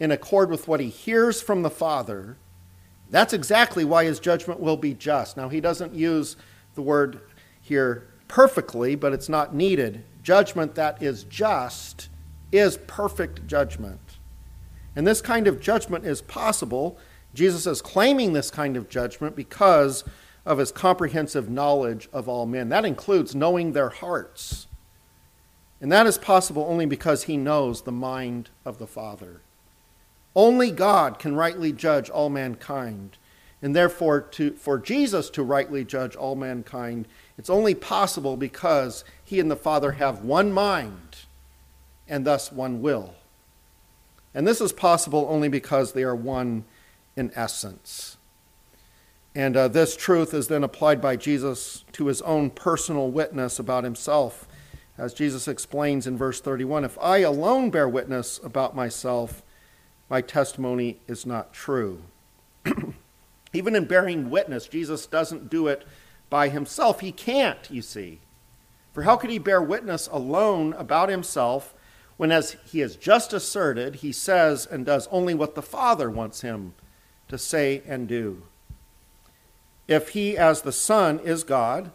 in 0.00 0.10
accord 0.10 0.50
with 0.50 0.66
what 0.66 0.80
he 0.80 0.88
hears 0.88 1.40
from 1.40 1.62
the 1.62 1.70
Father. 1.70 2.36
That's 3.10 3.32
exactly 3.32 3.84
why 3.84 4.04
his 4.04 4.18
judgment 4.18 4.58
will 4.58 4.76
be 4.76 4.92
just. 4.92 5.36
Now, 5.36 5.48
he 5.48 5.60
doesn't 5.60 5.94
use 5.94 6.36
the 6.74 6.82
word 6.82 7.20
here 7.62 8.08
perfectly, 8.28 8.94
but 8.94 9.12
it's 9.12 9.28
not 9.28 9.54
needed 9.54 10.04
judgment 10.26 10.74
that 10.74 11.00
is 11.00 11.22
just 11.22 12.08
is 12.50 12.78
perfect 12.88 13.46
judgment. 13.46 14.18
And 14.96 15.06
this 15.06 15.20
kind 15.20 15.46
of 15.46 15.60
judgment 15.60 16.04
is 16.04 16.20
possible. 16.20 16.98
Jesus 17.32 17.64
is 17.64 17.80
claiming 17.80 18.32
this 18.32 18.50
kind 18.50 18.76
of 18.76 18.88
judgment 18.88 19.36
because 19.36 20.02
of 20.44 20.58
his 20.58 20.72
comprehensive 20.72 21.48
knowledge 21.48 22.08
of 22.12 22.28
all 22.28 22.44
men. 22.44 22.70
That 22.70 22.84
includes 22.84 23.36
knowing 23.36 23.72
their 23.72 23.90
hearts. 23.90 24.66
And 25.80 25.92
that 25.92 26.06
is 26.06 26.18
possible 26.18 26.66
only 26.68 26.86
because 26.86 27.24
he 27.24 27.36
knows 27.36 27.82
the 27.82 27.92
mind 27.92 28.50
of 28.64 28.78
the 28.78 28.86
Father. 28.88 29.42
Only 30.34 30.72
God 30.72 31.20
can 31.20 31.36
rightly 31.36 31.72
judge 31.72 32.10
all 32.10 32.30
mankind. 32.30 33.16
And 33.62 33.76
therefore, 33.76 34.20
to, 34.20 34.52
for 34.52 34.78
Jesus 34.78 35.30
to 35.30 35.42
rightly 35.44 35.84
judge 35.84 36.16
all 36.16 36.34
mankind, 36.34 37.06
it's 37.38 37.50
only 37.50 37.74
possible 37.74 38.36
because 38.36 39.04
he 39.24 39.40
and 39.40 39.50
the 39.50 39.56
Father 39.56 39.92
have 39.92 40.22
one 40.22 40.52
mind 40.52 41.24
and 42.08 42.24
thus 42.24 42.50
one 42.50 42.80
will. 42.80 43.14
And 44.34 44.46
this 44.46 44.60
is 44.60 44.72
possible 44.72 45.26
only 45.28 45.48
because 45.48 45.92
they 45.92 46.02
are 46.02 46.14
one 46.14 46.64
in 47.16 47.30
essence. 47.34 48.16
And 49.34 49.56
uh, 49.56 49.68
this 49.68 49.96
truth 49.96 50.32
is 50.32 50.48
then 50.48 50.64
applied 50.64 51.00
by 51.00 51.16
Jesus 51.16 51.84
to 51.92 52.06
his 52.06 52.22
own 52.22 52.50
personal 52.50 53.10
witness 53.10 53.58
about 53.58 53.84
himself. 53.84 54.48
As 54.96 55.12
Jesus 55.12 55.46
explains 55.46 56.06
in 56.06 56.16
verse 56.16 56.40
31 56.40 56.84
If 56.84 56.98
I 56.98 57.18
alone 57.18 57.68
bear 57.68 57.88
witness 57.88 58.40
about 58.42 58.74
myself, 58.74 59.42
my 60.08 60.22
testimony 60.22 60.98
is 61.06 61.26
not 61.26 61.52
true. 61.52 62.00
Even 63.52 63.74
in 63.74 63.84
bearing 63.84 64.30
witness, 64.30 64.68
Jesus 64.68 65.06
doesn't 65.06 65.50
do 65.50 65.66
it 65.66 65.86
by 66.30 66.48
himself. 66.48 67.00
He 67.00 67.12
can't, 67.12 67.70
you 67.70 67.82
see. 67.82 68.20
For 68.92 69.02
how 69.02 69.16
could 69.16 69.30
he 69.30 69.38
bear 69.38 69.60
witness 69.60 70.08
alone 70.10 70.72
about 70.74 71.08
himself 71.08 71.74
when, 72.16 72.32
as 72.32 72.56
he 72.64 72.80
has 72.80 72.96
just 72.96 73.32
asserted, 73.32 73.96
he 73.96 74.12
says 74.12 74.66
and 74.66 74.86
does 74.86 75.06
only 75.08 75.34
what 75.34 75.54
the 75.54 75.62
Father 75.62 76.10
wants 76.10 76.40
him 76.40 76.74
to 77.28 77.36
say 77.36 77.82
and 77.86 78.08
do? 78.08 78.42
If 79.86 80.10
he, 80.10 80.36
as 80.36 80.62
the 80.62 80.72
Son, 80.72 81.20
is 81.20 81.44
God, 81.44 81.92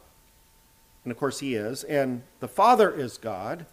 and 1.03 1.11
of 1.11 1.17
course 1.17 1.39
he 1.39 1.55
is, 1.55 1.83
and 1.83 2.23
the 2.39 2.47
Father 2.47 2.91
is 2.91 3.17
God, 3.17 3.65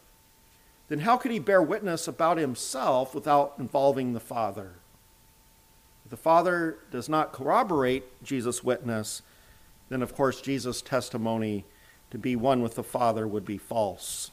then 0.89 1.01
how 1.01 1.17
could 1.17 1.31
he 1.31 1.39
bear 1.39 1.63
witness 1.63 2.09
about 2.09 2.39
himself 2.39 3.15
without 3.15 3.55
involving 3.59 4.15
the 4.15 4.21
Father? 4.21 4.73
If 6.05 6.11
the 6.11 6.17
Father 6.17 6.79
does 6.91 7.09
not 7.09 7.33
corroborate 7.33 8.25
Jesus' 8.25 8.65
witness, 8.65 9.21
then 9.89 10.03
of 10.03 10.15
course 10.15 10.41
Jesus' 10.41 10.83
testimony 10.83 11.65
to 12.11 12.19
be 12.19 12.37
one 12.37 12.63
with 12.63 12.75
the 12.75 12.83
Father 12.83 13.27
would 13.27 13.45
be 13.45 13.59
false. 13.59 14.31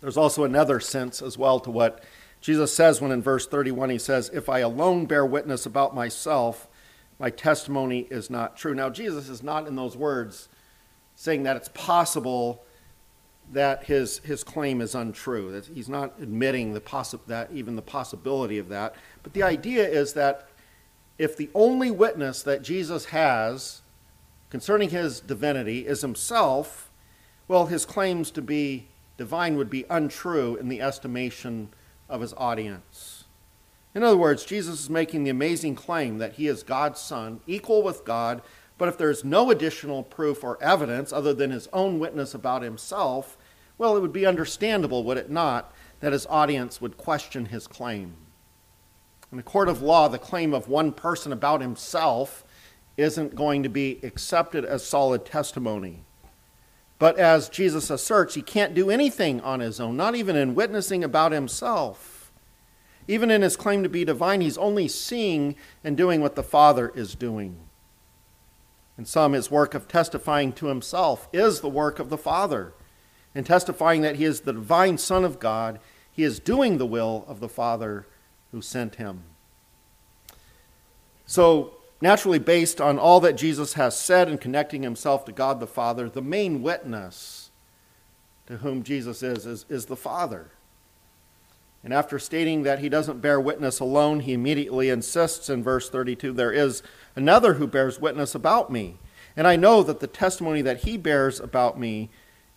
There's 0.00 0.16
also 0.16 0.44
another 0.44 0.80
sense 0.80 1.22
as 1.22 1.38
well 1.38 1.60
to 1.60 1.70
what 1.70 2.02
Jesus 2.40 2.72
says 2.72 3.00
when 3.00 3.12
in 3.12 3.22
verse 3.22 3.46
31 3.46 3.90
he 3.90 3.98
says, 3.98 4.30
If 4.32 4.48
I 4.48 4.60
alone 4.60 5.06
bear 5.06 5.24
witness 5.24 5.66
about 5.66 5.94
myself, 5.94 6.68
my 7.18 7.30
testimony 7.30 8.06
is 8.10 8.30
not 8.30 8.56
true. 8.56 8.74
Now, 8.74 8.90
Jesus 8.90 9.28
is 9.28 9.42
not 9.42 9.66
in 9.66 9.74
those 9.74 9.96
words 9.96 10.48
saying 11.14 11.44
that 11.44 11.56
it's 11.56 11.70
possible 11.70 12.62
that 13.52 13.84
his, 13.84 14.18
his 14.18 14.44
claim 14.44 14.80
is 14.80 14.94
untrue. 14.94 15.50
That 15.52 15.66
he's 15.66 15.88
not 15.88 16.14
admitting 16.20 16.74
the 16.74 16.80
possi- 16.80 17.24
that 17.26 17.50
even 17.52 17.74
the 17.74 17.82
possibility 17.82 18.58
of 18.58 18.68
that. 18.68 18.94
But 19.22 19.32
the 19.32 19.42
idea 19.42 19.88
is 19.88 20.12
that 20.12 20.48
if 21.18 21.36
the 21.36 21.50
only 21.54 21.90
witness 21.90 22.42
that 22.42 22.62
Jesus 22.62 23.06
has 23.06 23.80
concerning 24.50 24.90
his 24.90 25.20
divinity 25.20 25.86
is 25.86 26.02
himself, 26.02 26.90
well, 27.48 27.66
his 27.66 27.84
claims 27.84 28.30
to 28.32 28.42
be 28.42 28.88
divine 29.16 29.56
would 29.56 29.70
be 29.70 29.84
untrue 29.88 30.56
in 30.56 30.68
the 30.68 30.80
estimation 30.80 31.70
of 32.08 32.20
his 32.20 32.34
audience. 32.34 33.24
In 33.94 34.02
other 34.02 34.16
words, 34.16 34.44
Jesus 34.44 34.80
is 34.80 34.90
making 34.90 35.24
the 35.24 35.30
amazing 35.30 35.74
claim 35.74 36.18
that 36.18 36.34
he 36.34 36.48
is 36.48 36.62
God's 36.62 37.00
Son, 37.00 37.40
equal 37.46 37.82
with 37.82 38.04
God, 38.04 38.42
but 38.78 38.88
if 38.88 38.98
there's 38.98 39.24
no 39.24 39.50
additional 39.50 40.02
proof 40.02 40.44
or 40.44 40.62
evidence 40.62 41.12
other 41.12 41.32
than 41.32 41.50
his 41.50 41.66
own 41.72 41.98
witness 41.98 42.34
about 42.34 42.60
himself, 42.60 43.38
well, 43.78 43.96
it 43.96 44.00
would 44.00 44.12
be 44.12 44.26
understandable, 44.26 45.02
would 45.04 45.16
it 45.16 45.30
not, 45.30 45.72
that 46.00 46.12
his 46.12 46.26
audience 46.26 46.80
would 46.80 46.98
question 46.98 47.46
his 47.46 47.66
claim. 47.66 48.14
In 49.32 49.38
a 49.38 49.42
court 49.42 49.68
of 49.68 49.82
law, 49.82 50.08
the 50.08 50.18
claim 50.18 50.52
of 50.52 50.68
one 50.68 50.92
person 50.92 51.32
about 51.32 51.60
himself 51.60 52.44
isn't 52.96 53.34
going 53.34 53.62
to 53.62 53.68
be 53.68 54.00
accepted 54.02 54.64
as 54.64 54.86
solid 54.86 55.24
testimony. 55.24 56.02
But 56.98 57.18
as 57.18 57.48
Jesus 57.48 57.90
asserts, 57.90 58.34
he 58.34 58.42
can't 58.42 58.74
do 58.74 58.90
anything 58.90 59.40
on 59.42 59.60
his 59.60 59.80
own, 59.80 59.96
not 59.96 60.14
even 60.14 60.34
in 60.34 60.54
witnessing 60.54 61.04
about 61.04 61.32
himself. 61.32 62.32
Even 63.06 63.30
in 63.30 63.42
his 63.42 63.56
claim 63.56 63.82
to 63.82 63.88
be 63.88 64.04
divine, 64.04 64.40
he's 64.40 64.58
only 64.58 64.88
seeing 64.88 65.56
and 65.84 65.96
doing 65.96 66.20
what 66.20 66.36
the 66.36 66.42
Father 66.42 66.90
is 66.94 67.14
doing. 67.14 67.58
In 68.98 69.04
sum, 69.04 69.34
his 69.34 69.50
work 69.50 69.74
of 69.74 69.88
testifying 69.88 70.52
to 70.54 70.66
himself 70.66 71.28
is 71.32 71.60
the 71.60 71.68
work 71.68 71.98
of 71.98 72.08
the 72.08 72.16
Father. 72.16 72.72
In 73.34 73.44
testifying 73.44 74.00
that 74.00 74.16
he 74.16 74.24
is 74.24 74.40
the 74.40 74.54
divine 74.54 74.96
Son 74.96 75.24
of 75.24 75.38
God, 75.38 75.78
he 76.10 76.22
is 76.22 76.40
doing 76.40 76.78
the 76.78 76.86
will 76.86 77.26
of 77.28 77.40
the 77.40 77.48
Father 77.48 78.06
who 78.50 78.62
sent 78.62 78.94
him. 78.94 79.24
So, 81.26 81.75
naturally 82.00 82.38
based 82.38 82.80
on 82.80 82.98
all 82.98 83.20
that 83.20 83.36
Jesus 83.36 83.74
has 83.74 83.98
said 83.98 84.28
and 84.28 84.40
connecting 84.40 84.82
himself 84.82 85.24
to 85.24 85.32
God 85.32 85.60
the 85.60 85.66
Father, 85.66 86.08
the 86.08 86.22
main 86.22 86.62
witness 86.62 87.50
to 88.46 88.58
whom 88.58 88.82
Jesus 88.82 89.22
is, 89.22 89.46
is, 89.46 89.66
is 89.68 89.86
the 89.86 89.96
Father. 89.96 90.50
And 91.82 91.94
after 91.94 92.18
stating 92.18 92.64
that 92.64 92.80
he 92.80 92.88
doesn't 92.88 93.20
bear 93.20 93.40
witness 93.40 93.80
alone, 93.80 94.20
he 94.20 94.32
immediately 94.32 94.88
insists 94.88 95.48
in 95.48 95.62
verse 95.62 95.88
32 95.88 96.32
there 96.32 96.52
is 96.52 96.82
another 97.14 97.54
who 97.54 97.66
bears 97.66 98.00
witness 98.00 98.34
about 98.34 98.70
me. 98.70 98.96
And 99.36 99.46
I 99.46 99.56
know 99.56 99.82
that 99.82 100.00
the 100.00 100.06
testimony 100.06 100.62
that 100.62 100.78
he 100.78 100.96
bears 100.96 101.38
about 101.38 101.78
me 101.78 102.10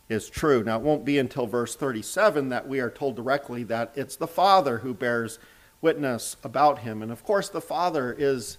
is 0.07 0.29
true. 0.29 0.63
Now, 0.63 0.77
it 0.77 0.83
won't 0.83 1.05
be 1.05 1.19
until 1.19 1.45
verse 1.45 1.75
37 1.75 2.49
that 2.49 2.67
we 2.67 2.79
are 2.79 2.89
told 2.89 3.15
directly 3.15 3.63
that 3.65 3.91
it's 3.95 4.15
the 4.15 4.27
Father 4.27 4.79
who 4.79 4.93
bears 4.93 5.37
witness 5.81 6.35
about 6.43 6.79
him. 6.79 7.03
And 7.03 7.11
of 7.11 7.23
course, 7.23 7.49
the 7.49 7.61
Father 7.61 8.15
is 8.17 8.57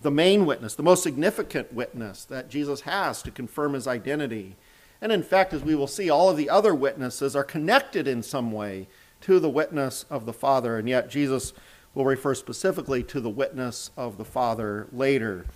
the 0.00 0.10
main 0.10 0.46
witness, 0.46 0.74
the 0.74 0.82
most 0.82 1.02
significant 1.02 1.72
witness 1.72 2.24
that 2.24 2.48
Jesus 2.48 2.82
has 2.82 3.22
to 3.22 3.30
confirm 3.30 3.74
his 3.74 3.86
identity. 3.86 4.56
And 5.00 5.12
in 5.12 5.22
fact, 5.22 5.52
as 5.52 5.62
we 5.62 5.74
will 5.74 5.86
see, 5.86 6.10
all 6.10 6.30
of 6.30 6.36
the 6.36 6.50
other 6.50 6.74
witnesses 6.74 7.34
are 7.34 7.44
connected 7.44 8.06
in 8.06 8.22
some 8.22 8.52
way 8.52 8.88
to 9.22 9.40
the 9.40 9.50
witness 9.50 10.04
of 10.10 10.26
the 10.26 10.32
Father. 10.32 10.78
And 10.78 10.88
yet, 10.88 11.10
Jesus 11.10 11.52
will 11.94 12.04
refer 12.04 12.34
specifically 12.34 13.02
to 13.02 13.20
the 13.20 13.30
witness 13.30 13.90
of 13.96 14.18
the 14.18 14.24
Father 14.24 14.86
later. 14.92 15.46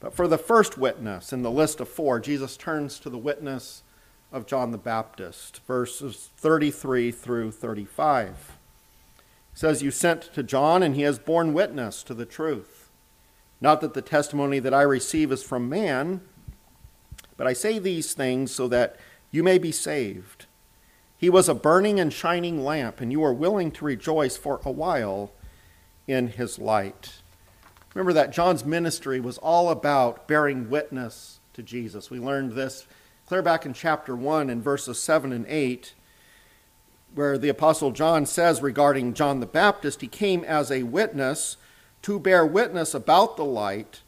But 0.00 0.14
for 0.14 0.28
the 0.28 0.38
first 0.38 0.78
witness 0.78 1.32
in 1.32 1.42
the 1.42 1.50
list 1.50 1.80
of 1.80 1.88
four, 1.88 2.20
Jesus 2.20 2.56
turns 2.56 2.98
to 3.00 3.10
the 3.10 3.18
witness 3.18 3.82
of 4.30 4.46
John 4.46 4.70
the 4.70 4.78
Baptist, 4.78 5.60
verses 5.66 6.30
33 6.36 7.10
through 7.10 7.50
35. 7.50 8.52
He 9.52 9.58
says, 9.58 9.82
You 9.82 9.90
sent 9.90 10.22
to 10.34 10.42
John, 10.42 10.82
and 10.82 10.94
he 10.94 11.02
has 11.02 11.18
borne 11.18 11.52
witness 11.52 12.02
to 12.04 12.14
the 12.14 12.26
truth. 12.26 12.77
Not 13.60 13.80
that 13.80 13.94
the 13.94 14.02
testimony 14.02 14.58
that 14.60 14.74
I 14.74 14.82
receive 14.82 15.32
is 15.32 15.42
from 15.42 15.68
man, 15.68 16.20
but 17.36 17.46
I 17.46 17.52
say 17.52 17.78
these 17.78 18.14
things 18.14 18.52
so 18.52 18.68
that 18.68 18.96
you 19.30 19.42
may 19.42 19.58
be 19.58 19.72
saved. 19.72 20.46
He 21.16 21.28
was 21.28 21.48
a 21.48 21.54
burning 21.54 21.98
and 21.98 22.12
shining 22.12 22.64
lamp, 22.64 23.00
and 23.00 23.10
you 23.10 23.24
are 23.24 23.32
willing 23.32 23.72
to 23.72 23.84
rejoice 23.84 24.36
for 24.36 24.60
a 24.64 24.70
while 24.70 25.32
in 26.06 26.28
his 26.28 26.58
light. 26.58 27.20
Remember 27.94 28.12
that 28.12 28.32
John's 28.32 28.64
ministry 28.64 29.18
was 29.18 29.38
all 29.38 29.70
about 29.70 30.28
bearing 30.28 30.70
witness 30.70 31.40
to 31.54 31.62
Jesus. 31.62 32.10
We 32.10 32.20
learned 32.20 32.52
this 32.52 32.86
clear 33.26 33.42
back 33.42 33.66
in 33.66 33.72
chapter 33.72 34.14
1 34.14 34.48
in 34.48 34.62
verses 34.62 35.02
7 35.02 35.32
and 35.32 35.44
8, 35.48 35.94
where 37.14 37.36
the 37.36 37.48
Apostle 37.48 37.90
John 37.90 38.24
says 38.24 38.62
regarding 38.62 39.14
John 39.14 39.40
the 39.40 39.46
Baptist, 39.46 40.00
he 40.00 40.06
came 40.06 40.44
as 40.44 40.70
a 40.70 40.84
witness 40.84 41.56
to 42.02 42.18
bear 42.18 42.44
witness 42.44 42.94
about 42.94 43.36
the 43.36 43.44
light 43.44 44.02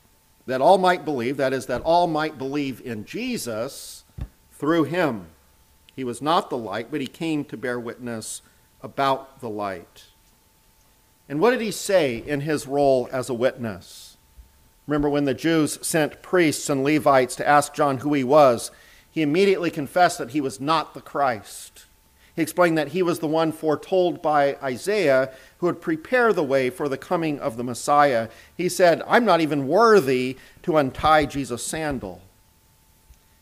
that 0.47 0.61
all 0.61 0.79
might 0.79 1.05
believe, 1.05 1.37
that 1.37 1.53
is, 1.53 1.67
that 1.67 1.83
all 1.83 2.07
might 2.07 2.39
believe 2.39 2.81
in 2.85 3.05
Jesus 3.05 4.05
through 4.53 4.85
him. 4.85 5.27
He 5.95 6.05
was 6.05 6.23
not 6.23 6.51
the 6.51 6.57
light, 6.57 6.91
but 6.91 7.01
he 7.01 7.07
came 7.07 7.45
to 7.45 7.57
bear 7.57 7.79
witness 7.79 8.43
about 8.83 9.41
the 9.41 9.51
light. 9.51 10.07
And 11.29 11.41
what 11.41 11.51
did 11.51 11.61
he 11.61 11.71
say 11.71 12.17
in 12.17 12.41
his 12.41 12.67
role 12.67 13.09
as 13.13 13.29
a 13.29 13.35
witness? 13.35 14.17
Remember 14.87 15.09
when 15.09 15.25
the 15.25 15.35
Jews 15.35 15.79
sent 15.87 16.23
priests 16.23 16.69
and 16.69 16.83
Levites 16.83 17.37
to 17.37 17.47
ask 17.47 17.73
John 17.75 17.99
who 17.99 18.13
he 18.15 18.25
was, 18.25 18.73
he 19.09 19.23
immediately 19.23 19.71
confessed 19.71 20.19
that 20.19 20.31
he 20.31 20.41
was 20.41 20.61
not 20.61 20.95
the 20.95 21.01
Christ. 21.01 21.87
He 22.37 22.43
explained 22.43 22.79
that 22.79 22.89
he 22.89 23.03
was 23.03 23.19
the 23.19 23.27
one 23.27 23.53
foretold 23.53 24.23
by 24.23 24.57
Isaiah 24.63 25.33
who 25.59 25.67
would 25.67 25.81
prepare 25.81 26.33
the 26.33 26.45
way 26.45 26.71
for 26.71 26.89
the 26.89 26.99
coming 26.99 27.39
of 27.39 27.57
the 27.57 27.65
Messiah. 27.65 28.29
He 28.57 28.69
said, 28.69 29.03
I'm 29.07 29.25
not 29.25 29.41
even 29.41 29.69
worthy 29.69 30.37
to 30.63 30.77
untie 30.77 31.27
Jesus' 31.27 31.67
sandal. 31.67 32.23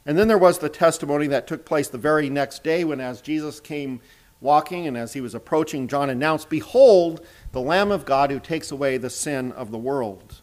And 0.06 0.16
then 0.16 0.28
there 0.28 0.38
was 0.38 0.58
the 0.58 0.70
testimony 0.70 1.26
that 1.26 1.46
took 1.46 1.66
place 1.66 1.88
the 1.88 1.98
very 1.98 2.30
next 2.30 2.64
day 2.64 2.82
when, 2.82 2.98
as 2.98 3.20
Jesus 3.20 3.60
came 3.60 4.00
walking 4.40 4.86
and 4.86 4.96
as 4.96 5.12
he 5.12 5.20
was 5.20 5.34
approaching, 5.34 5.86
John 5.86 6.08
announced, 6.08 6.48
Behold, 6.48 7.26
the 7.52 7.60
Lamb 7.60 7.90
of 7.90 8.06
God 8.06 8.30
who 8.30 8.40
takes 8.40 8.70
away 8.70 8.96
the 8.96 9.10
sin 9.10 9.52
of 9.52 9.70
the 9.70 9.78
world. 9.78 10.40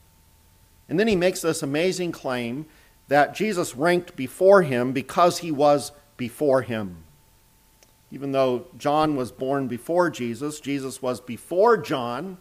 And 0.88 1.00
then 1.00 1.08
he 1.08 1.16
makes 1.16 1.42
this 1.42 1.64
amazing 1.64 2.12
claim 2.12 2.68
that 3.08 3.34
Jesus 3.34 3.76
ranked 3.76 4.16
before 4.16 4.62
him 4.62 4.92
because 4.92 5.40
he 5.40 5.52
was 5.52 5.92
before 6.18 6.62
him. 6.62 7.05
Even 8.12 8.32
though 8.32 8.68
John 8.78 9.16
was 9.16 9.32
born 9.32 9.68
before 9.68 10.10
Jesus, 10.10 10.60
Jesus 10.60 11.02
was 11.02 11.20
before 11.20 11.78
John 11.78 12.38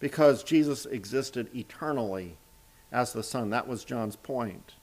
because 0.00 0.42
Jesus 0.42 0.86
existed 0.86 1.54
eternally 1.54 2.36
as 2.90 3.12
the 3.12 3.22
Son. 3.22 3.50
That 3.50 3.68
was 3.68 3.84
John's 3.84 4.16
point. 4.16 4.74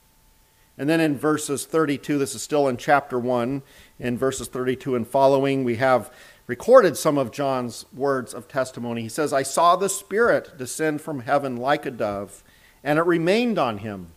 And 0.78 0.90
then 0.90 1.00
in 1.00 1.18
verses 1.18 1.66
32, 1.66 2.18
this 2.18 2.34
is 2.34 2.42
still 2.42 2.68
in 2.68 2.78
chapter 2.78 3.20
1, 3.20 3.62
in 4.00 4.18
verses 4.18 4.48
32 4.48 4.96
and 4.96 5.08
following, 5.08 5.64
we 5.64 5.76
have 5.76 6.12
recorded 6.48 6.98
some 6.98 7.18
of 7.18 7.32
John's 7.32 7.86
words 7.94 8.34
of 8.34 8.48
testimony. 8.48 9.04
He 9.04 9.10
says, 9.10 9.34
I 9.34 9.44
saw 9.44 9.76
the 9.76 9.90
Spirit 9.90 10.58
descend 10.58 11.02
from 11.02 11.22
heaven 11.22 11.58
like 11.58 11.86
a 11.86 11.92
dove, 11.92 12.44
and 12.84 12.98
it 12.98 13.06
remained 13.06 13.60
on 13.60 13.80
him. 13.80 14.08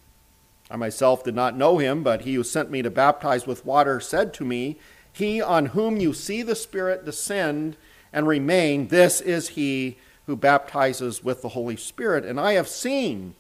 I 0.71 0.77
myself 0.77 1.23
did 1.23 1.35
not 1.35 1.57
know 1.57 1.79
him, 1.79 2.03
but 2.03 2.23
he 2.23 2.35
who 2.35 2.43
sent 2.43 2.71
me 2.71 2.83
to 2.83 2.91
baptize 2.91 3.47
with 3.47 3.67
water 3.67 4.01
said 4.01 4.33
to 4.35 4.45
me, 4.45 4.79
He 5.17 5.41
on 5.41 5.67
whom 5.67 5.97
you 5.97 6.13
see 6.13 6.43
the 6.43 6.55
Spirit 6.55 7.07
descend 7.07 7.79
and 8.13 8.29
remain, 8.29 8.89
this 8.89 9.23
is 9.23 9.49
he 9.49 9.97
who 10.27 10.37
baptizes 10.37 11.25
with 11.25 11.41
the 11.41 11.49
Holy 11.49 11.77
Spirit. 11.77 12.27
And 12.27 12.39
I 12.39 12.53
have 12.53 12.69
seen 12.69 13.35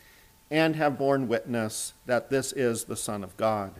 and 0.51 0.75
have 0.77 0.97
borne 0.97 1.29
witness 1.29 1.93
that 2.07 2.31
this 2.31 2.53
is 2.53 2.85
the 2.85 2.97
Son 2.97 3.23
of 3.23 3.37
God. 3.37 3.73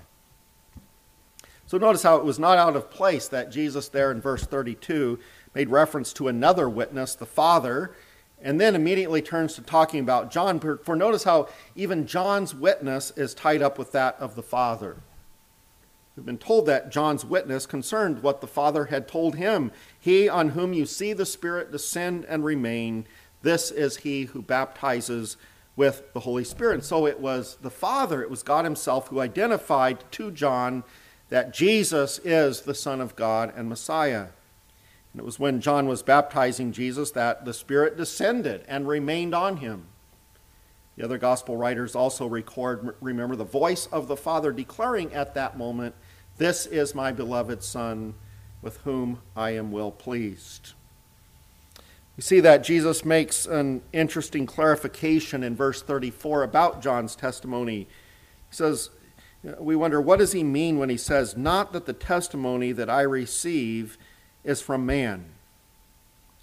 So 1.67 1.79
notice 1.79 2.03
how 2.03 2.17
it 2.17 2.25
was 2.25 2.39
not 2.39 2.59
out 2.59 2.77
of 2.77 2.91
place 2.91 3.29
that 3.29 3.51
Jesus, 3.51 3.89
there 3.89 4.11
in 4.11 4.21
verse 4.21 4.45
32, 4.45 5.19
made 5.55 5.71
reference 5.71 6.13
to 6.13 6.29
another 6.29 6.69
witness, 6.69 7.15
the 7.15 7.25
Father, 7.25 7.97
and 8.43 8.61
then 8.61 8.75
immediately 8.75 9.23
turns 9.23 9.55
to 9.55 9.63
talking 9.63 10.01
about 10.01 10.31
John. 10.31 10.61
For 10.61 10.97
notice 10.97 11.25
how 11.25 11.49
even 11.75 12.07
John's 12.07 12.55
witness 12.55 13.11
is 13.17 13.33
tied 13.33 13.63
up 13.63 13.79
with 13.79 13.93
that 13.93 14.17
of 14.21 14.35
the 14.35 14.43
Father. 14.43 14.99
We've 16.17 16.25
been 16.25 16.39
told 16.39 16.65
that 16.67 16.91
John's 16.91 17.27
witness 17.27 17.67
concerned 17.67 18.23
what 18.23 18.41
the 18.41 18.47
Father 18.47 18.87
had 18.87 19.07
told 19.07 19.37
him. 19.37 19.71
He 20.01 20.31
on 20.31 20.51
whom 20.51 20.73
you 20.73 20.87
see 20.87 21.13
the 21.13 21.27
Spirit 21.27 21.71
descend 21.71 22.25
and 22.25 22.43
remain, 22.43 23.07
this 23.43 23.71
is 23.71 23.99
he 23.99 24.25
who 24.25 24.41
baptizes 24.41 25.37
with 25.77 26.11
the 26.15 26.21
Holy 26.21 26.43
Spirit. 26.43 26.75
And 26.75 26.85
so 26.85 27.07
it 27.07 27.21
was 27.21 27.59
the 27.61 27.71
Father, 27.71 28.23
it 28.23 28.31
was 28.31 28.43
God 28.43 28.65
Himself 28.65 29.09
who 29.09 29.21
identified 29.21 30.11
to 30.13 30.31
John 30.31 30.85
that 31.29 31.53
Jesus 31.53 32.19
is 32.25 32.63
the 32.63 32.75
Son 32.75 33.03
of 33.03 33.15
God 33.15 33.53
and 33.55 33.69
Messiah. 33.69 34.29
And 35.13 35.21
it 35.21 35.25
was 35.25 35.39
when 35.39 35.61
John 35.61 35.87
was 35.87 36.03
baptizing 36.03 36.73
Jesus 36.73 37.11
that 37.11 37.45
the 37.45 37.53
Spirit 37.53 37.97
descended 37.97 38.65
and 38.69 38.89
remained 38.89 39.35
on 39.35 39.59
him. 39.59 39.87
The 40.97 41.05
other 41.05 41.19
gospel 41.19 41.57
writers 41.57 41.95
also 41.95 42.27
record, 42.27 42.95
remember, 43.01 43.37
the 43.37 43.45
voice 43.45 43.87
of 43.87 44.09
the 44.09 44.17
Father 44.17 44.51
declaring 44.51 45.13
at 45.13 45.35
that 45.35 45.59
moment, 45.59 45.95
This 46.39 46.67
is 46.67 46.95
my 46.95 47.13
beloved 47.13 47.63
Son, 47.63 48.15
with 48.61 48.77
whom 48.79 49.21
I 49.35 49.51
am 49.51 49.73
well 49.73 49.91
pleased. 49.91 50.75
We 52.17 52.23
see 52.23 52.41
that 52.41 52.63
Jesus 52.63 53.07
makes 53.07 53.47
an 53.47 53.81
interesting 53.93 54.45
clarification 54.45 55.43
in 55.43 55.57
verse 55.57 55.81
34 55.81 56.43
about 56.43 56.83
John's 56.83 57.17
testimony. 57.17 57.81
He 57.81 57.87
says, 58.51 58.91
We 59.59 59.77
wonder, 59.77 59.99
what 59.99 60.19
does 60.19 60.33
he 60.33 60.45
mean 60.45 60.79
when 60.79 60.91
he 60.91 60.99
says, 60.99 61.39
Not 61.39 61.73
that 61.73 61.87
the 61.87 61.95
testimony 61.95 62.73
that 62.73 62.91
I 62.91 63.01
receive 63.03 63.97
is 64.45 64.61
from 64.61 64.85
man? 64.85 65.25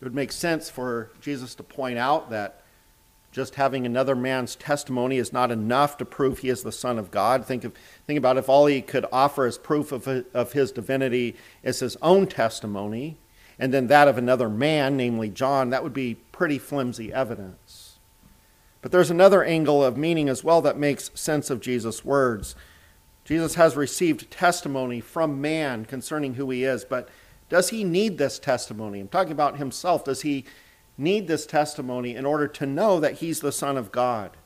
It 0.02 0.06
would 0.06 0.16
make 0.16 0.32
sense 0.32 0.72
for 0.72 1.12
Jesus 1.22 1.54
to 1.56 1.64
point 1.64 2.00
out 2.00 2.32
that 2.32 2.63
just 3.34 3.56
having 3.56 3.86
another 3.86 4.16
man's 4.16 4.56
testimony 4.56 5.18
is 5.18 5.34
not 5.34 5.52
enough 5.52 5.98
to 5.98 6.06
prove 6.06 6.40
he 6.40 6.50
is 6.50 6.64
the 6.64 6.72
Son 6.72 6.98
of 6.98 7.12
God. 7.12 7.46
Think, 7.46 7.66
of, 7.66 7.74
think 8.08 8.18
about 8.18 8.38
if 8.38 8.48
all 8.48 8.68
he 8.68 8.82
could 8.82 9.06
offer 9.12 9.46
as 9.46 9.58
proof 9.58 9.92
of, 9.92 10.08
of 10.08 10.54
his 10.54 10.72
divinity 10.72 11.36
is 11.64 11.82
his 11.82 11.98
own 12.02 12.28
testimony 12.28 13.18
and 13.60 13.74
then 13.74 13.88
that 13.88 14.08
of 14.08 14.18
another 14.18 14.50
man, 14.50 14.98
namely 14.98 15.30
John, 15.30 15.70
that 15.70 15.84
would 15.84 15.94
be 15.94 16.16
pretty 16.32 16.58
flimsy 16.58 17.14
evidence. 17.14 17.98
But 18.82 18.92
there's 18.92 19.12
another 19.12 19.44
angle 19.44 19.84
of 19.84 19.96
meaning 19.96 20.28
as 20.28 20.44
well 20.44 20.62
that 20.62 20.78
makes 20.78 21.12
sense 21.14 21.50
of 21.50 21.62
Jesus' 21.62 22.04
words. 22.04 22.56
Jesus 23.24 23.56
has 23.56 23.78
received 23.78 24.30
testimony 24.30 25.00
from 25.00 25.40
man 25.40 25.86
concerning 25.86 26.34
who 26.34 26.50
he 26.50 26.64
is, 26.64 26.84
but 26.84 27.08
does 27.50 27.70
he 27.70 27.84
need 27.84 28.18
this 28.18 28.40
testimony? 28.40 29.00
I'm 29.00 29.08
talking 29.08 29.32
about 29.32 29.58
himself. 29.58 30.04
Does 30.04 30.24
he 30.24 30.44
need 30.98 31.28
this 31.28 31.46
testimony 31.46 32.16
in 32.16 32.26
order 32.26 32.48
to 32.48 32.66
know 32.66 33.00
that 33.00 33.16
he's 33.16 33.40
the 33.40 33.52
Son 33.52 33.78
of 33.78 33.92
God? 33.92 34.38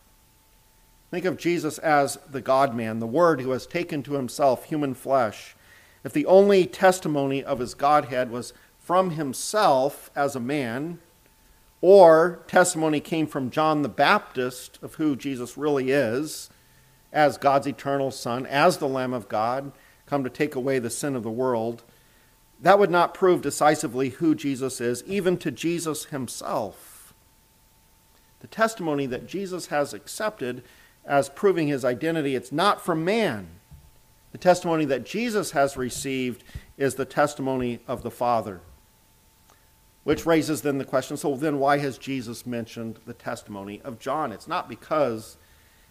Think 1.11 1.25
of 1.25 1.37
Jesus 1.37 1.77
as 1.77 2.17
the 2.29 2.41
God 2.41 2.75
man, 2.75 2.99
the 2.99 3.07
Word 3.07 3.41
who 3.41 3.51
has 3.51 3.65
taken 3.65 4.03
to 4.03 4.13
himself 4.13 4.65
human 4.65 4.93
flesh. 4.93 5.55
If 6.03 6.13
the 6.13 6.25
only 6.25 6.65
testimony 6.65 7.43
of 7.43 7.59
his 7.59 7.73
Godhead 7.73 8.29
was 8.29 8.53
from 8.79 9.11
himself 9.11 10.09
as 10.15 10.35
a 10.35 10.41
man, 10.41 10.99
or 11.81 12.43
testimony 12.47 12.99
came 12.99 13.27
from 13.27 13.51
John 13.51 13.81
the 13.81 13.89
Baptist 13.89 14.79
of 14.81 14.95
who 14.95 15.15
Jesus 15.15 15.57
really 15.57 15.91
is 15.91 16.49
as 17.13 17.37
God's 17.37 17.67
eternal 17.67 18.11
Son, 18.11 18.45
as 18.45 18.77
the 18.77 18.87
Lamb 18.87 19.13
of 19.13 19.29
God, 19.29 19.71
come 20.05 20.23
to 20.23 20.29
take 20.29 20.55
away 20.55 20.79
the 20.79 20.89
sin 20.89 21.15
of 21.15 21.23
the 21.23 21.29
world, 21.29 21.83
that 22.59 22.79
would 22.79 22.89
not 22.89 23.13
prove 23.13 23.41
decisively 23.41 24.09
who 24.09 24.33
Jesus 24.33 24.81
is, 24.81 25.03
even 25.05 25.37
to 25.37 25.51
Jesus 25.51 26.05
himself. 26.05 27.13
The 28.39 28.47
testimony 28.47 29.05
that 29.07 29.27
Jesus 29.27 29.67
has 29.67 29.93
accepted 29.93 30.63
as 31.05 31.29
proving 31.29 31.67
his 31.67 31.85
identity, 31.85 32.35
it's 32.35 32.51
not 32.51 32.83
from 32.83 33.05
man. 33.05 33.47
The 34.31 34.37
testimony 34.37 34.85
that 34.85 35.05
Jesus 35.05 35.51
has 35.51 35.77
received 35.77 36.43
is 36.77 36.95
the 36.95 37.05
testimony 37.05 37.79
of 37.87 38.03
the 38.03 38.11
Father. 38.11 38.61
Which 40.03 40.25
raises 40.25 40.61
then 40.61 40.77
the 40.77 40.85
question 40.85 41.17
so 41.17 41.35
then 41.35 41.59
why 41.59 41.79
has 41.79 41.97
Jesus 41.97 42.45
mentioned 42.45 42.99
the 43.05 43.13
testimony 43.13 43.81
of 43.83 43.99
John? 43.99 44.31
It's 44.31 44.47
not 44.47 44.69
because 44.69 45.37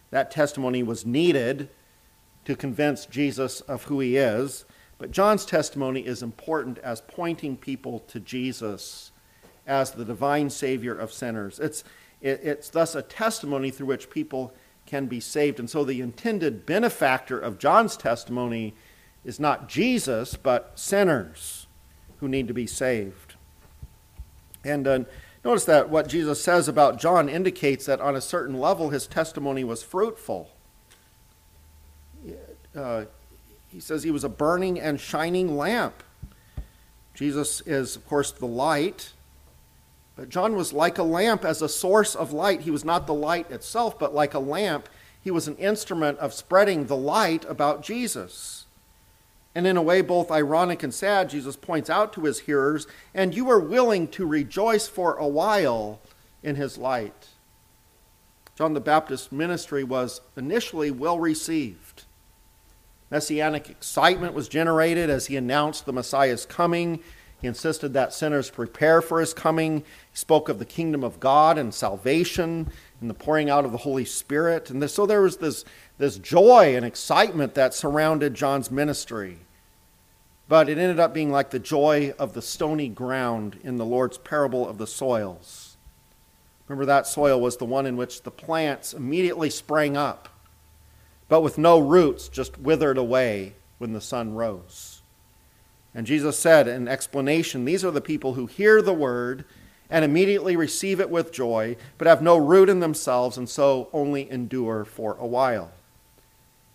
that 0.09 0.31
testimony 0.31 0.81
was 0.81 1.05
needed 1.05 1.69
to 2.45 2.55
convince 2.55 3.05
Jesus 3.05 3.61
of 3.61 3.83
who 3.83 3.99
he 3.99 4.17
is, 4.17 4.65
but 4.97 5.11
John's 5.11 5.45
testimony 5.45 6.01
is 6.01 6.23
important 6.23 6.79
as 6.79 7.01
pointing 7.01 7.57
people 7.57 7.99
to 8.01 8.19
Jesus 8.19 9.11
as 9.65 9.91
the 9.91 10.05
divine 10.05 10.49
Savior 10.49 10.95
of 10.95 11.11
sinners. 11.11 11.59
It's, 11.59 11.83
it, 12.21 12.39
it's 12.43 12.69
thus 12.69 12.95
a 12.95 13.01
testimony 13.01 13.69
through 13.69 13.87
which 13.87 14.09
people 14.09 14.53
can 14.85 15.05
be 15.05 15.19
saved. 15.19 15.59
And 15.59 15.69
so 15.69 15.83
the 15.83 16.01
intended 16.01 16.65
benefactor 16.65 17.37
of 17.37 17.59
John's 17.59 17.97
testimony 17.97 18.73
is 19.23 19.39
not 19.39 19.67
Jesus, 19.67 20.35
but 20.35 20.71
sinners 20.75 21.67
who 22.19 22.27
need 22.27 22.47
to 22.47 22.53
be 22.53 22.65
saved. 22.65 23.35
And 24.63 24.87
uh, 24.87 24.99
notice 25.45 25.65
that 25.65 25.89
what 25.89 26.07
Jesus 26.07 26.41
says 26.41 26.67
about 26.67 26.97
John 26.97 27.29
indicates 27.29 27.85
that 27.85 28.01
on 28.01 28.15
a 28.15 28.21
certain 28.21 28.59
level 28.59 28.89
his 28.89 29.05
testimony 29.05 29.63
was 29.63 29.83
fruitful. 29.83 30.51
Uh, 32.75 33.05
he 33.67 33.79
says 33.79 34.03
he 34.03 34.11
was 34.11 34.23
a 34.23 34.29
burning 34.29 34.79
and 34.79 34.99
shining 34.99 35.57
lamp. 35.57 36.03
Jesus 37.13 37.61
is, 37.61 37.95
of 37.95 38.05
course, 38.07 38.31
the 38.31 38.45
light. 38.45 39.13
But 40.15 40.29
John 40.29 40.55
was 40.55 40.73
like 40.73 40.97
a 40.97 41.03
lamp 41.03 41.45
as 41.45 41.61
a 41.61 41.69
source 41.69 42.15
of 42.15 42.33
light. 42.33 42.61
He 42.61 42.71
was 42.71 42.85
not 42.85 43.07
the 43.07 43.13
light 43.13 43.51
itself, 43.51 43.99
but 43.99 44.13
like 44.13 44.33
a 44.33 44.39
lamp, 44.39 44.89
he 45.21 45.31
was 45.31 45.47
an 45.47 45.57
instrument 45.57 46.17
of 46.19 46.33
spreading 46.33 46.85
the 46.85 46.95
light 46.95 47.45
about 47.45 47.83
Jesus. 47.83 48.65
And 49.53 49.65
in 49.65 49.75
a 49.75 49.81
way 49.81 50.01
both 50.01 50.31
ironic 50.31 50.83
and 50.83 50.93
sad, 50.93 51.29
Jesus 51.29 51.55
points 51.55 51.89
out 51.89 52.13
to 52.13 52.25
his 52.25 52.41
hearers, 52.41 52.87
and 53.13 53.35
you 53.35 53.49
are 53.49 53.59
willing 53.59 54.07
to 54.09 54.25
rejoice 54.25 54.87
for 54.87 55.15
a 55.15 55.27
while 55.27 55.99
in 56.43 56.55
his 56.55 56.77
light. 56.77 57.29
John 58.55 58.73
the 58.73 58.79
Baptist's 58.79 59.31
ministry 59.31 59.83
was 59.83 60.21
initially 60.35 60.91
well 60.91 61.19
received. 61.19 61.86
Messianic 63.09 63.69
excitement 63.69 64.33
was 64.33 64.47
generated 64.47 65.09
as 65.09 65.27
he 65.27 65.37
announced 65.37 65.85
the 65.85 65.93
Messiah's 65.93 66.45
coming 66.45 67.01
he 67.41 67.47
insisted 67.47 67.93
that 67.93 68.13
sinners 68.13 68.49
prepare 68.49 69.01
for 69.01 69.19
his 69.19 69.33
coming. 69.33 69.79
He 69.79 70.17
spoke 70.17 70.49
of 70.49 70.57
the 70.57 70.65
kingdom 70.65 71.03
of 71.03 71.19
God 71.19 71.57
and 71.57 71.73
salvation 71.73 72.71
and 72.99 73.09
the 73.09 73.13
pouring 73.13 73.49
out 73.49 73.63
of 73.63 73.71
the 73.71 73.77
Holy 73.77 74.05
Spirit. 74.05 74.71
And 74.71 74.89
so 74.89 75.05
there 75.05 75.21
was 75.21 75.37
this, 75.37 75.63
this 75.99 76.17
joy 76.17 76.75
and 76.75 76.83
excitement 76.83 77.53
that 77.53 77.75
surrounded 77.75 78.33
John's 78.33 78.71
ministry. 78.71 79.37
But 80.49 80.67
it 80.67 80.79
ended 80.79 80.99
up 80.99 81.13
being 81.13 81.31
like 81.31 81.51
the 81.51 81.59
joy 81.59 82.13
of 82.17 82.33
the 82.33 82.41
stony 82.41 82.89
ground 82.89 83.59
in 83.63 83.77
the 83.77 83.85
Lord's 83.85 84.17
parable 84.17 84.67
of 84.67 84.79
the 84.79 84.87
soils. 84.87 85.77
Remember, 86.67 86.85
that 86.85 87.05
soil 87.05 87.39
was 87.39 87.57
the 87.57 87.65
one 87.65 87.85
in 87.85 87.97
which 87.97 88.23
the 88.23 88.31
plants 88.31 88.93
immediately 88.93 89.49
sprang 89.49 89.95
up, 89.95 90.27
but 91.29 91.41
with 91.41 91.57
no 91.57 91.79
roots, 91.79 92.29
just 92.29 92.57
withered 92.57 92.97
away 92.97 93.53
when 93.77 93.93
the 93.93 94.01
sun 94.01 94.33
rose. 94.33 95.01
And 95.93 96.05
Jesus 96.05 96.37
said 96.37 96.67
in 96.67 96.87
explanation, 96.87 97.65
These 97.65 97.83
are 97.83 97.91
the 97.91 98.01
people 98.01 98.35
who 98.35 98.45
hear 98.45 98.81
the 98.81 98.93
word 98.93 99.45
and 99.89 100.03
immediately 100.03 100.55
receive 100.55 100.99
it 100.99 101.09
with 101.09 101.31
joy, 101.31 101.75
but 101.97 102.07
have 102.07 102.21
no 102.21 102.37
root 102.37 102.69
in 102.69 102.79
themselves 102.79 103.37
and 103.37 103.49
so 103.49 103.89
only 103.93 104.29
endure 104.29 104.85
for 104.85 105.15
a 105.19 105.25
while. 105.25 105.71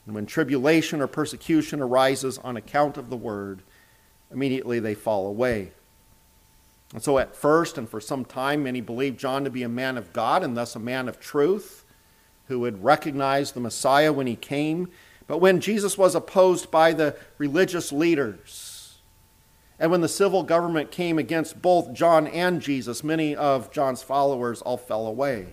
And 0.07 0.15
when 0.15 0.27
tribulation 0.27 1.01
or 1.01 1.07
persecution 1.07 1.81
arises 1.81 2.39
on 2.39 2.57
account 2.57 2.97
of 2.97 3.11
the 3.11 3.17
word, 3.17 3.63
immediately 4.31 4.81
they 4.81 4.95
fall 4.95 5.27
away. 5.27 5.73
And 6.93 7.03
so, 7.03 7.19
at 7.19 7.37
first 7.37 7.79
and 7.79 7.89
for 7.89 8.01
some 8.01 8.25
time, 8.25 8.65
many 8.65 8.81
believed 8.81 9.19
John 9.19 9.45
to 9.45 9.51
be 9.51 9.63
a 9.63 9.69
man 9.69 9.97
of 9.97 10.13
God 10.13 10.43
and 10.43 10.57
thus 10.57 10.77
a 10.77 10.81
man 10.81 11.09
of 11.09 11.21
truth 11.21 11.82
who 12.47 12.61
would 12.61 12.85
recognize 12.85 13.53
the 13.53 13.61
Messiah 13.61 14.13
when 14.13 14.27
he 14.27 14.37
came. 14.37 14.89
But 15.27 15.39
when 15.39 15.61
Jesus 15.61 15.97
was 15.97 16.15
opposed 16.15 16.71
by 16.71 16.93
the 16.93 17.17
religious 17.39 17.93
leaders, 17.93 18.99
and 19.79 19.91
when 19.91 20.01
the 20.01 20.09
civil 20.09 20.43
government 20.43 20.91
came 20.91 21.19
against 21.19 21.63
both 21.63 21.93
John 21.93 22.27
and 22.27 22.61
Jesus, 22.61 23.03
many 23.03 23.35
of 23.35 23.73
John's 23.73 24.03
followers 24.03 24.63
all 24.63 24.77
fell 24.77 25.07
away. 25.07 25.47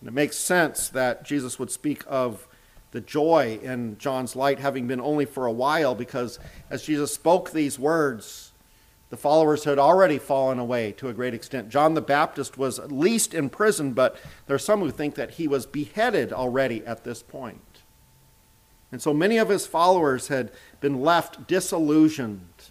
And 0.00 0.08
it 0.08 0.14
makes 0.14 0.36
sense 0.36 0.88
that 0.90 1.24
Jesus 1.24 1.58
would 1.58 1.70
speak 1.70 2.02
of 2.06 2.46
the 2.92 3.00
joy 3.00 3.58
in 3.62 3.98
John's 3.98 4.36
light 4.36 4.58
having 4.58 4.86
been 4.86 5.00
only 5.00 5.24
for 5.24 5.46
a 5.46 5.52
while, 5.52 5.94
because 5.94 6.38
as 6.70 6.82
Jesus 6.82 7.12
spoke 7.12 7.50
these 7.50 7.78
words, 7.78 8.51
the 9.12 9.18
followers 9.18 9.64
had 9.64 9.78
already 9.78 10.16
fallen 10.16 10.58
away 10.58 10.90
to 10.92 11.10
a 11.10 11.12
great 11.12 11.34
extent. 11.34 11.68
John 11.68 11.92
the 11.92 12.00
Baptist 12.00 12.56
was 12.56 12.78
at 12.78 12.90
least 12.90 13.34
in 13.34 13.50
prison, 13.50 13.92
but 13.92 14.16
there 14.46 14.56
are 14.56 14.58
some 14.58 14.80
who 14.80 14.90
think 14.90 15.16
that 15.16 15.32
he 15.32 15.46
was 15.46 15.66
beheaded 15.66 16.32
already 16.32 16.82
at 16.86 17.04
this 17.04 17.22
point. 17.22 17.82
And 18.90 19.02
so 19.02 19.12
many 19.12 19.36
of 19.36 19.50
his 19.50 19.66
followers 19.66 20.28
had 20.28 20.50
been 20.80 21.02
left 21.02 21.46
disillusioned. 21.46 22.70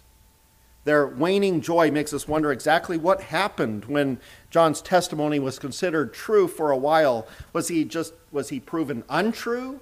Their 0.82 1.06
waning 1.06 1.60
joy 1.60 1.92
makes 1.92 2.12
us 2.12 2.26
wonder 2.26 2.50
exactly 2.50 2.98
what 2.98 3.20
happened 3.20 3.84
when 3.84 4.18
John's 4.50 4.82
testimony 4.82 5.38
was 5.38 5.60
considered 5.60 6.12
true 6.12 6.48
for 6.48 6.72
a 6.72 6.76
while. 6.76 7.28
Was 7.52 7.68
he 7.68 7.84
just 7.84 8.14
was 8.32 8.48
he 8.48 8.58
proven 8.58 9.04
untrue? 9.08 9.80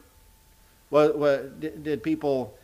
Was, 0.90 1.14
was, 1.14 1.50
did, 1.58 1.82
did 1.82 2.02
people 2.02 2.58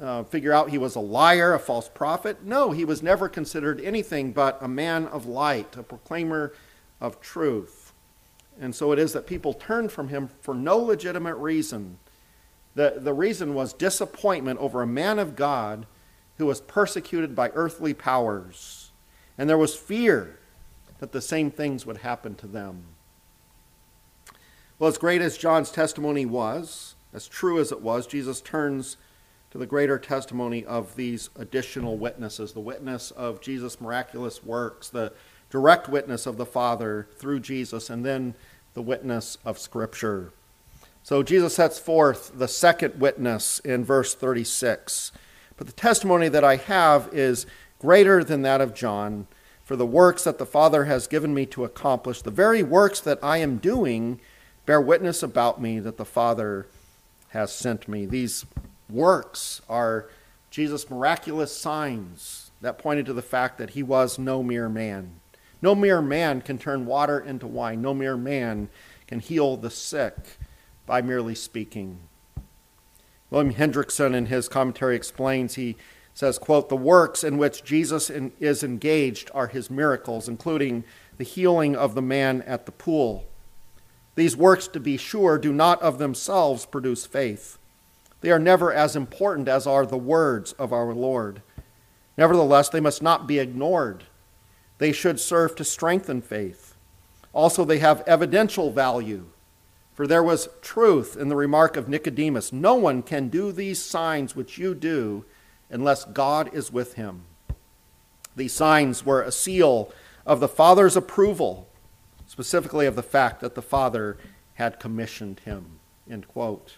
uh, 0.00 0.24
figure 0.24 0.52
out 0.52 0.70
he 0.70 0.78
was 0.78 0.94
a 0.94 1.00
liar, 1.00 1.54
a 1.54 1.58
false 1.58 1.88
prophet? 1.88 2.44
No, 2.44 2.72
he 2.72 2.84
was 2.84 3.02
never 3.02 3.28
considered 3.28 3.80
anything 3.80 4.32
but 4.32 4.58
a 4.60 4.68
man 4.68 5.06
of 5.06 5.26
light, 5.26 5.76
a 5.76 5.82
proclaimer 5.82 6.52
of 7.00 7.20
truth. 7.20 7.92
And 8.60 8.74
so 8.74 8.92
it 8.92 8.98
is 8.98 9.12
that 9.12 9.26
people 9.26 9.52
turned 9.52 9.92
from 9.92 10.08
him 10.08 10.30
for 10.40 10.54
no 10.54 10.78
legitimate 10.78 11.36
reason 11.36 11.98
the, 12.76 12.96
the 12.98 13.14
reason 13.14 13.54
was 13.54 13.72
disappointment 13.72 14.60
over 14.60 14.82
a 14.82 14.86
man 14.86 15.18
of 15.18 15.34
God 15.34 15.86
who 16.36 16.44
was 16.44 16.60
persecuted 16.60 17.34
by 17.34 17.48
earthly 17.54 17.94
powers. 17.94 18.90
And 19.38 19.48
there 19.48 19.58
was 19.58 19.74
fear 19.74 20.38
that 20.98 21.12
the 21.12 21.22
same 21.22 21.50
things 21.50 21.86
would 21.86 21.98
happen 21.98 22.34
to 22.36 22.46
them. 22.46 22.84
Well, 24.78 24.88
as 24.88 24.98
great 24.98 25.22
as 25.22 25.38
John's 25.38 25.70
testimony 25.70 26.26
was, 26.26 26.94
as 27.14 27.26
true 27.26 27.58
as 27.58 27.72
it 27.72 27.80
was, 27.80 28.06
Jesus 28.06 28.42
turns 28.42 28.98
to 29.50 29.58
the 29.58 29.66
greater 29.66 29.98
testimony 29.98 30.64
of 30.64 30.96
these 30.96 31.30
additional 31.36 31.96
witnesses 31.96 32.52
the 32.52 32.60
witness 32.60 33.10
of 33.12 33.40
Jesus' 33.40 33.80
miraculous 33.80 34.44
works, 34.44 34.88
the 34.88 35.12
direct 35.50 35.88
witness 35.88 36.26
of 36.26 36.36
the 36.36 36.46
Father 36.46 37.08
through 37.16 37.40
Jesus, 37.40 37.88
and 37.88 38.04
then 38.04 38.34
the 38.74 38.82
witness 38.82 39.38
of 39.44 39.58
Scripture. 39.58 40.32
So 41.02 41.22
Jesus 41.22 41.54
sets 41.54 41.78
forth 41.78 42.32
the 42.34 42.48
second 42.48 43.00
witness 43.00 43.60
in 43.60 43.84
verse 43.84 44.14
36. 44.14 45.12
But 45.56 45.66
the 45.68 45.72
testimony 45.72 46.28
that 46.28 46.44
I 46.44 46.56
have 46.56 47.08
is 47.12 47.46
greater 47.78 48.24
than 48.24 48.42
that 48.42 48.60
of 48.60 48.74
John, 48.74 49.26
for 49.62 49.76
the 49.76 49.86
works 49.86 50.24
that 50.24 50.38
the 50.38 50.46
Father 50.46 50.84
has 50.84 51.06
given 51.06 51.32
me 51.32 51.46
to 51.46 51.64
accomplish, 51.64 52.22
the 52.22 52.30
very 52.30 52.62
works 52.62 53.00
that 53.00 53.18
I 53.22 53.38
am 53.38 53.58
doing, 53.58 54.20
bear 54.64 54.80
witness 54.80 55.22
about 55.22 55.60
me 55.60 55.78
that 55.80 55.96
the 55.96 56.04
Father 56.04 56.66
has 57.28 57.52
sent 57.52 57.88
me. 57.88 58.06
These 58.06 58.44
works 58.88 59.60
are 59.68 60.08
Jesus' 60.50 60.88
miraculous 60.88 61.54
signs 61.54 62.50
that 62.60 62.78
pointed 62.78 63.06
to 63.06 63.12
the 63.12 63.22
fact 63.22 63.58
that 63.58 63.70
he 63.70 63.82
was 63.82 64.18
no 64.18 64.42
mere 64.42 64.68
man. 64.68 65.20
No 65.62 65.74
mere 65.74 66.02
man 66.02 66.40
can 66.40 66.58
turn 66.58 66.86
water 66.86 67.18
into 67.18 67.46
wine. 67.46 67.82
No 67.82 67.94
mere 67.94 68.16
man 68.16 68.68
can 69.06 69.20
heal 69.20 69.56
the 69.56 69.70
sick 69.70 70.38
by 70.86 71.02
merely 71.02 71.34
speaking. 71.34 71.98
William 73.30 73.54
Hendriksen, 73.54 74.14
in 74.14 74.26
his 74.26 74.48
commentary, 74.48 74.94
explains 74.94 75.54
he 75.54 75.76
says, 76.14 76.38
quote, 76.38 76.68
The 76.68 76.76
works 76.76 77.24
in 77.24 77.38
which 77.38 77.64
Jesus 77.64 78.08
in, 78.08 78.32
is 78.38 78.62
engaged 78.62 79.30
are 79.34 79.48
his 79.48 79.70
miracles, 79.70 80.28
including 80.28 80.84
the 81.18 81.24
healing 81.24 81.74
of 81.74 81.94
the 81.94 82.02
man 82.02 82.42
at 82.42 82.66
the 82.66 82.72
pool. 82.72 83.26
These 84.14 84.36
works, 84.36 84.68
to 84.68 84.80
be 84.80 84.96
sure, 84.96 85.38
do 85.38 85.52
not 85.52 85.82
of 85.82 85.98
themselves 85.98 86.64
produce 86.64 87.04
faith. 87.04 87.58
They 88.20 88.30
are 88.30 88.38
never 88.38 88.72
as 88.72 88.96
important 88.96 89.48
as 89.48 89.66
are 89.66 89.86
the 89.86 89.96
words 89.96 90.52
of 90.52 90.72
our 90.72 90.94
Lord. 90.94 91.42
Nevertheless, 92.16 92.68
they 92.68 92.80
must 92.80 93.02
not 93.02 93.26
be 93.26 93.38
ignored. 93.38 94.04
They 94.78 94.92
should 94.92 95.20
serve 95.20 95.54
to 95.56 95.64
strengthen 95.64 96.22
faith. 96.22 96.74
Also, 97.32 97.64
they 97.64 97.78
have 97.78 98.02
evidential 98.06 98.70
value 98.70 99.26
for 99.96 100.06
there 100.06 100.22
was 100.22 100.50
truth 100.60 101.16
in 101.16 101.30
the 101.30 101.36
remark 101.36 101.74
of 101.74 101.88
Nicodemus 101.88 102.52
No 102.52 102.74
one 102.74 103.02
can 103.02 103.28
do 103.28 103.50
these 103.50 103.82
signs 103.82 104.36
which 104.36 104.58
you 104.58 104.74
do 104.74 105.24
unless 105.70 106.04
God 106.04 106.54
is 106.54 106.70
with 106.70 106.94
him. 106.94 107.22
These 108.36 108.52
signs 108.52 109.06
were 109.06 109.22
a 109.22 109.32
seal 109.32 109.90
of 110.26 110.40
the 110.40 110.48
Father's 110.48 110.96
approval, 110.96 111.66
specifically 112.26 112.84
of 112.84 112.94
the 112.94 113.02
fact 113.02 113.40
that 113.40 113.54
the 113.54 113.62
Father 113.62 114.18
had 114.54 114.78
commissioned 114.78 115.40
him. 115.40 115.80
End 116.08 116.28
quote. 116.28 116.76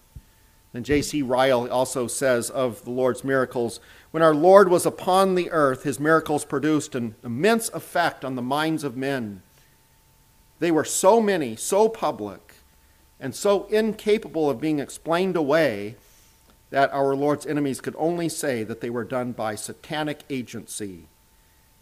And 0.75 0.85
J.C. 0.85 1.23
Ryle 1.23 1.71
also 1.71 2.07
says 2.07 2.51
of 2.51 2.85
the 2.85 2.91
Lord's 2.91 3.25
miracles 3.25 3.81
when 4.11 4.23
our 4.23 4.35
Lord 4.35 4.69
was 4.71 4.87
upon 4.87 5.35
the 5.35 5.51
earth, 5.51 5.83
his 5.83 6.01
miracles 6.01 6.45
produced 6.45 6.95
an 6.95 7.15
immense 7.23 7.69
effect 7.71 8.25
on 8.25 8.37
the 8.37 8.43
minds 8.43 8.83
of 8.83 8.97
men. 8.97 9.43
They 10.61 10.71
were 10.71 10.85
so 10.85 11.21
many, 11.21 11.57
so 11.57 11.89
public, 11.89 12.55
and 13.21 13.35
so 13.35 13.65
incapable 13.67 14.49
of 14.49 14.61
being 14.61 14.79
explained 14.79 15.37
away 15.37 15.97
that 16.71 16.93
our 16.93 17.15
Lord's 17.15 17.47
enemies 17.47 17.81
could 17.81 17.95
only 17.99 18.29
say 18.29 18.65
that 18.65 18.81
they 18.81 18.91
were 18.91 19.05
done 19.05 19.33
by 19.33 19.55
satanic 19.55 20.23
agency. 20.31 21.07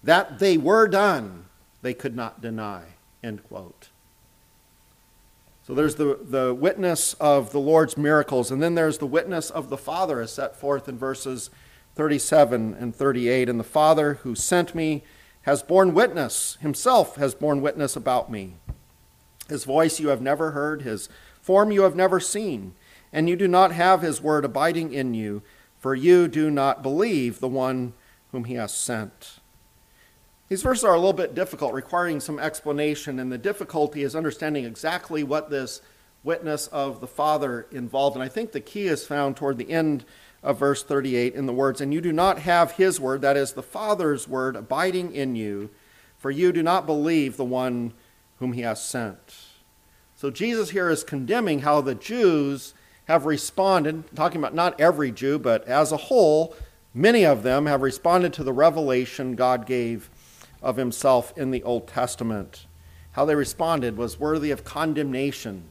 That 0.02 0.38
they 0.38 0.56
were 0.56 0.88
done, 0.88 1.46
they 1.82 1.94
could 1.94 2.16
not 2.16 2.40
deny. 2.40 2.82
End 3.22 3.44
quote. 3.44 3.88
So 5.66 5.74
there's 5.74 5.96
the, 5.96 6.16
the 6.22 6.54
witness 6.54 7.14
of 7.14 7.50
the 7.50 7.58
Lord's 7.58 7.96
miracles, 7.96 8.52
and 8.52 8.62
then 8.62 8.76
there's 8.76 8.98
the 8.98 9.06
witness 9.06 9.50
of 9.50 9.68
the 9.68 9.76
Father 9.76 10.20
as 10.20 10.30
set 10.30 10.54
forth 10.54 10.88
in 10.88 10.96
verses 10.96 11.50
37 11.96 12.72
and 12.74 12.94
38. 12.94 13.48
And 13.48 13.58
the 13.58 13.64
Father 13.64 14.14
who 14.22 14.36
sent 14.36 14.76
me 14.76 15.02
has 15.42 15.64
borne 15.64 15.92
witness, 15.92 16.56
himself 16.60 17.16
has 17.16 17.34
borne 17.34 17.62
witness 17.62 17.96
about 17.96 18.30
me. 18.30 18.58
His 19.48 19.64
voice 19.64 19.98
you 19.98 20.06
have 20.06 20.22
never 20.22 20.52
heard, 20.52 20.82
his 20.82 21.08
form 21.40 21.72
you 21.72 21.82
have 21.82 21.96
never 21.96 22.20
seen, 22.20 22.74
and 23.12 23.28
you 23.28 23.34
do 23.34 23.48
not 23.48 23.72
have 23.72 24.02
his 24.02 24.22
word 24.22 24.44
abiding 24.44 24.92
in 24.92 25.14
you, 25.14 25.42
for 25.80 25.96
you 25.96 26.28
do 26.28 26.48
not 26.48 26.80
believe 26.80 27.40
the 27.40 27.48
one 27.48 27.92
whom 28.30 28.44
he 28.44 28.54
has 28.54 28.72
sent. 28.72 29.40
These 30.48 30.62
verses 30.62 30.84
are 30.84 30.94
a 30.94 30.98
little 30.98 31.12
bit 31.12 31.34
difficult, 31.34 31.74
requiring 31.74 32.20
some 32.20 32.38
explanation, 32.38 33.18
and 33.18 33.32
the 33.32 33.38
difficulty 33.38 34.04
is 34.04 34.14
understanding 34.14 34.64
exactly 34.64 35.24
what 35.24 35.50
this 35.50 35.80
witness 36.22 36.68
of 36.68 37.00
the 37.00 37.08
Father 37.08 37.66
involved. 37.72 38.14
And 38.14 38.22
I 38.22 38.28
think 38.28 38.52
the 38.52 38.60
key 38.60 38.86
is 38.86 39.04
found 39.04 39.36
toward 39.36 39.58
the 39.58 39.70
end 39.70 40.04
of 40.44 40.60
verse 40.60 40.84
38 40.84 41.34
in 41.34 41.46
the 41.46 41.52
words, 41.52 41.80
And 41.80 41.92
you 41.92 42.00
do 42.00 42.12
not 42.12 42.40
have 42.40 42.72
his 42.72 43.00
word, 43.00 43.22
that 43.22 43.36
is 43.36 43.52
the 43.52 43.62
Father's 43.62 44.28
word, 44.28 44.54
abiding 44.54 45.12
in 45.12 45.34
you, 45.34 45.70
for 46.16 46.30
you 46.30 46.52
do 46.52 46.62
not 46.62 46.86
believe 46.86 47.36
the 47.36 47.44
one 47.44 47.92
whom 48.38 48.52
he 48.52 48.60
has 48.60 48.80
sent. 48.82 49.36
So 50.14 50.30
Jesus 50.30 50.70
here 50.70 50.88
is 50.88 51.02
condemning 51.02 51.60
how 51.60 51.80
the 51.80 51.94
Jews 51.96 52.72
have 53.06 53.26
responded, 53.26 54.04
talking 54.14 54.40
about 54.40 54.54
not 54.54 54.80
every 54.80 55.10
Jew, 55.10 55.40
but 55.40 55.66
as 55.66 55.90
a 55.90 55.96
whole, 55.96 56.54
many 56.94 57.24
of 57.24 57.42
them 57.42 57.66
have 57.66 57.82
responded 57.82 58.32
to 58.34 58.44
the 58.44 58.52
revelation 58.52 59.34
God 59.34 59.66
gave 59.66 60.08
of 60.62 60.76
himself 60.76 61.36
in 61.36 61.50
the 61.50 61.62
Old 61.62 61.86
Testament. 61.86 62.66
How 63.12 63.24
they 63.24 63.34
responded 63.34 63.96
was 63.96 64.20
worthy 64.20 64.50
of 64.50 64.64
condemnation. 64.64 65.64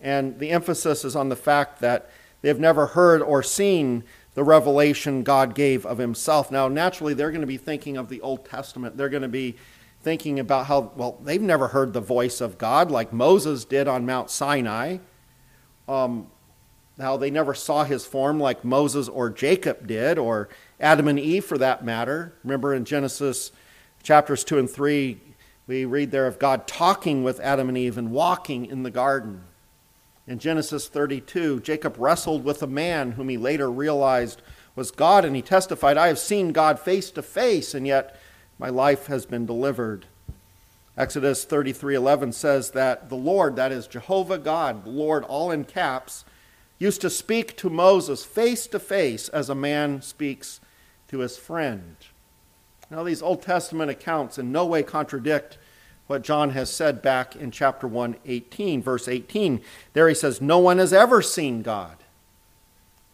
And 0.00 0.38
the 0.38 0.50
emphasis 0.50 1.04
is 1.04 1.14
on 1.14 1.28
the 1.28 1.36
fact 1.36 1.80
that 1.80 2.10
they 2.40 2.48
have 2.48 2.60
never 2.60 2.86
heard 2.86 3.20
or 3.20 3.42
seen 3.42 4.04
the 4.34 4.44
revelation 4.44 5.22
God 5.22 5.54
gave 5.54 5.84
of 5.84 5.98
himself. 5.98 6.50
Now, 6.50 6.68
naturally, 6.68 7.14
they're 7.14 7.30
going 7.30 7.42
to 7.42 7.46
be 7.46 7.58
thinking 7.58 7.96
of 7.96 8.08
the 8.08 8.20
Old 8.20 8.44
Testament. 8.46 8.96
They're 8.96 9.08
going 9.08 9.22
to 9.22 9.28
be 9.28 9.56
thinking 10.02 10.38
about 10.40 10.66
how, 10.66 10.92
well, 10.96 11.18
they've 11.22 11.42
never 11.42 11.68
heard 11.68 11.92
the 11.92 12.00
voice 12.00 12.40
of 12.40 12.56
God 12.56 12.90
like 12.90 13.12
Moses 13.12 13.64
did 13.64 13.86
on 13.86 14.06
Mount 14.06 14.30
Sinai. 14.30 14.98
Um, 15.88 16.28
how 16.98 17.16
they 17.16 17.30
never 17.30 17.54
saw 17.54 17.84
his 17.84 18.06
form 18.06 18.38
like 18.38 18.64
Moses 18.64 19.08
or 19.08 19.30
Jacob 19.30 19.86
did, 19.86 20.18
or 20.18 20.48
Adam 20.78 21.08
and 21.08 21.18
Eve 21.18 21.44
for 21.44 21.58
that 21.58 21.84
matter. 21.84 22.34
Remember 22.44 22.74
in 22.74 22.84
Genesis 22.84 23.52
chapters 24.02 24.44
2 24.44 24.58
and 24.58 24.70
3, 24.70 25.20
we 25.66 25.84
read 25.84 26.10
there 26.10 26.26
of 26.26 26.38
God 26.38 26.66
talking 26.66 27.22
with 27.22 27.40
Adam 27.40 27.68
and 27.68 27.78
Eve 27.78 27.98
and 27.98 28.10
walking 28.10 28.66
in 28.66 28.82
the 28.82 28.90
garden. 28.90 29.44
In 30.26 30.38
Genesis 30.38 30.88
32, 30.88 31.60
Jacob 31.60 31.96
wrestled 31.98 32.44
with 32.44 32.62
a 32.62 32.66
man 32.66 33.12
whom 33.12 33.28
he 33.28 33.36
later 33.36 33.70
realized 33.70 34.42
was 34.76 34.90
God, 34.90 35.24
and 35.24 35.34
he 35.34 35.42
testified, 35.42 35.96
I 35.96 36.08
have 36.08 36.18
seen 36.18 36.52
God 36.52 36.78
face 36.78 37.10
to 37.12 37.22
face, 37.22 37.74
and 37.74 37.86
yet 37.86 38.16
my 38.58 38.68
life 38.68 39.06
has 39.06 39.26
been 39.26 39.46
delivered. 39.46 40.06
Exodus 40.96 41.44
33:11 41.44 42.32
says 42.32 42.70
that 42.72 43.08
the 43.08 43.16
Lord, 43.16 43.56
that 43.56 43.72
is 43.72 43.86
Jehovah 43.86 44.38
God, 44.38 44.86
Lord 44.86 45.24
all 45.24 45.50
in 45.50 45.64
caps, 45.64 46.24
used 46.78 47.00
to 47.00 47.10
speak 47.10 47.56
to 47.58 47.70
Moses 47.70 48.24
face 48.24 48.66
to 48.68 48.78
face 48.78 49.28
as 49.28 49.48
a 49.48 49.54
man 49.54 50.02
speaks 50.02 50.60
to 51.08 51.18
his 51.18 51.36
friend. 51.36 51.96
Now, 52.90 53.04
these 53.04 53.22
Old 53.22 53.42
Testament 53.42 53.90
accounts 53.90 54.38
in 54.38 54.50
no 54.50 54.66
way 54.66 54.82
contradict 54.82 55.58
what 56.08 56.22
John 56.22 56.50
has 56.50 56.72
said 56.72 57.02
back 57.02 57.36
in 57.36 57.52
chapter 57.52 57.86
1, 57.86 58.16
18, 58.26 58.82
verse 58.82 59.06
18. 59.06 59.60
There 59.92 60.08
he 60.08 60.14
says, 60.14 60.40
No 60.40 60.58
one 60.58 60.78
has 60.78 60.92
ever 60.92 61.22
seen 61.22 61.62
God. 61.62 61.98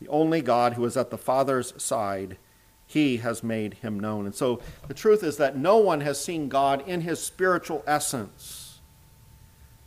The 0.01 0.09
only 0.09 0.41
God 0.41 0.75
who 0.75 0.85
is 0.87 0.97
at 0.97 1.11
the 1.11 1.19
Father's 1.19 1.75
side, 1.83 2.39
he 2.87 3.19
has 3.19 3.43
made 3.43 3.75
him 3.75 4.01
known. 4.01 4.25
And 4.25 4.35
so 4.35 4.63
the 4.89 4.95
truth 4.95 5.23
is 5.23 5.37
that 5.37 5.59
no 5.59 5.77
one 5.77 6.01
has 6.01 6.19
seen 6.23 6.49
God 6.49 6.83
in 6.89 7.03
his 7.03 7.23
spiritual 7.23 7.85
essence. 7.87 8.79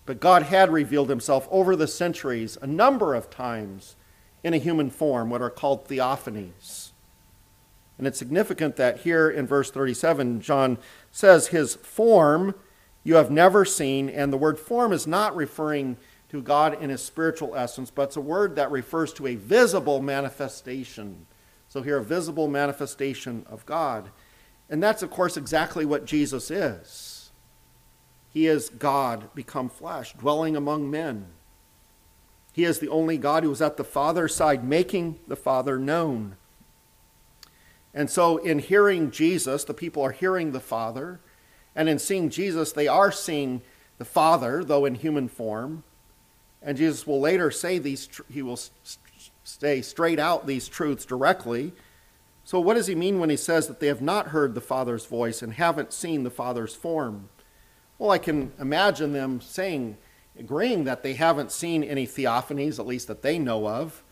But 0.05 0.19
God 0.19 0.43
had 0.43 0.71
revealed 0.71 1.09
himself 1.09 1.47
over 1.49 1.75
the 1.75 1.87
centuries 1.87 2.59
a 2.61 2.67
number 2.67 3.15
of 3.15 3.31
times 3.31 3.95
in 4.43 4.53
a 4.53 4.57
human 4.57 4.91
form, 4.91 5.31
what 5.31 5.41
are 5.41 5.49
called 5.49 5.87
theophanies. 5.87 6.88
And 7.99 8.07
it's 8.07 8.17
significant 8.17 8.77
that 8.77 9.01
here 9.01 9.29
in 9.29 9.45
verse 9.45 9.69
37, 9.69 10.41
John 10.41 10.79
says, 11.11 11.47
His 11.47 11.75
form 11.75 12.55
you 13.03 13.15
have 13.15 13.31
never 13.31 13.65
seen. 13.65 14.09
And 14.09 14.31
the 14.31 14.37
word 14.37 14.59
form 14.59 14.91
is 14.91 15.07
not 15.07 15.35
referring 15.35 15.97
to 16.29 16.41
God 16.41 16.81
in 16.81 16.89
his 16.89 17.01
spiritual 17.01 17.55
essence, 17.55 17.89
but 17.89 18.03
it's 18.03 18.15
a 18.15 18.21
word 18.21 18.55
that 18.55 18.71
refers 18.71 19.11
to 19.13 19.27
a 19.27 19.35
visible 19.35 20.01
manifestation. 20.01 21.25
So 21.67 21.81
here, 21.81 21.97
a 21.97 22.03
visible 22.03 22.47
manifestation 22.47 23.45
of 23.49 23.65
God. 23.65 24.09
And 24.69 24.81
that's, 24.81 25.01
of 25.01 25.09
course, 25.09 25.37
exactly 25.37 25.85
what 25.85 26.05
Jesus 26.05 26.51
is. 26.51 27.31
He 28.31 28.45
is 28.45 28.69
God 28.69 29.33
become 29.33 29.69
flesh, 29.69 30.13
dwelling 30.13 30.55
among 30.55 30.91
men. 30.91 31.27
He 32.53 32.63
is 32.63 32.79
the 32.79 32.89
only 32.89 33.17
God 33.17 33.43
who 33.43 33.51
is 33.51 33.61
at 33.61 33.77
the 33.77 33.83
Father's 33.83 34.35
side, 34.35 34.63
making 34.63 35.19
the 35.27 35.35
Father 35.35 35.79
known. 35.79 36.35
And 37.93 38.09
so, 38.09 38.37
in 38.37 38.59
hearing 38.59 39.11
Jesus, 39.11 39.63
the 39.63 39.73
people 39.73 40.03
are 40.03 40.11
hearing 40.11 40.51
the 40.51 40.59
Father. 40.59 41.19
And 41.75 41.89
in 41.89 41.99
seeing 41.99 42.29
Jesus, 42.29 42.71
they 42.71 42.87
are 42.87 43.11
seeing 43.11 43.61
the 43.97 44.05
Father, 44.05 44.63
though 44.63 44.85
in 44.85 44.95
human 44.95 45.27
form. 45.27 45.83
And 46.61 46.77
Jesus 46.77 47.07
will 47.07 47.19
later 47.19 47.51
say 47.51 47.79
these, 47.79 48.09
he 48.29 48.41
will 48.41 48.59
say 49.43 49.81
straight 49.81 50.19
out 50.19 50.45
these 50.45 50.67
truths 50.67 51.05
directly. 51.05 51.73
So, 52.43 52.59
what 52.59 52.75
does 52.75 52.87
he 52.87 52.95
mean 52.95 53.19
when 53.19 53.29
he 53.29 53.37
says 53.37 53.67
that 53.67 53.79
they 53.79 53.87
have 53.87 54.01
not 54.01 54.29
heard 54.29 54.55
the 54.55 54.61
Father's 54.61 55.05
voice 55.05 55.41
and 55.41 55.53
haven't 55.53 55.93
seen 55.93 56.23
the 56.23 56.31
Father's 56.31 56.75
form? 56.75 57.29
Well, 57.97 58.11
I 58.11 58.17
can 58.17 58.53
imagine 58.59 59.13
them 59.13 59.41
saying, 59.41 59.97
agreeing 60.37 60.85
that 60.85 61.03
they 61.03 61.13
haven't 61.13 61.51
seen 61.51 61.83
any 61.83 62.07
theophanies, 62.07 62.79
at 62.79 62.87
least 62.87 63.07
that 63.07 63.21
they 63.21 63.37
know 63.37 63.67
of. 63.67 64.03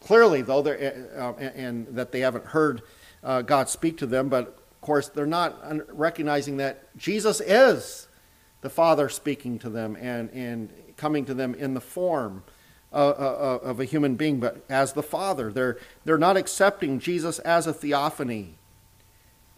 Clearly, 0.00 0.42
though, 0.42 0.60
uh, 0.60 1.34
and 1.38 1.86
that 1.88 2.12
they 2.12 2.20
haven't 2.20 2.46
heard 2.46 2.82
uh, 3.22 3.42
God 3.42 3.68
speak 3.68 3.98
to 3.98 4.06
them, 4.06 4.28
but 4.28 4.46
of 4.46 4.80
course, 4.80 5.08
they're 5.08 5.26
not 5.26 5.60
recognizing 5.96 6.58
that 6.58 6.96
Jesus 6.96 7.40
is 7.40 8.08
the 8.60 8.70
Father 8.70 9.08
speaking 9.08 9.58
to 9.60 9.70
them 9.70 9.96
and, 10.00 10.30
and 10.30 10.70
coming 10.96 11.24
to 11.24 11.34
them 11.34 11.54
in 11.54 11.74
the 11.74 11.80
form 11.80 12.42
of, 12.92 13.16
of 13.16 13.80
a 13.80 13.84
human 13.84 14.14
being, 14.14 14.40
but 14.40 14.64
as 14.68 14.92
the 14.92 15.02
Father. 15.02 15.52
They're, 15.52 15.78
they're 16.04 16.18
not 16.18 16.36
accepting 16.36 17.00
Jesus 17.00 17.38
as 17.40 17.66
a 17.66 17.72
theophany. 17.72 18.54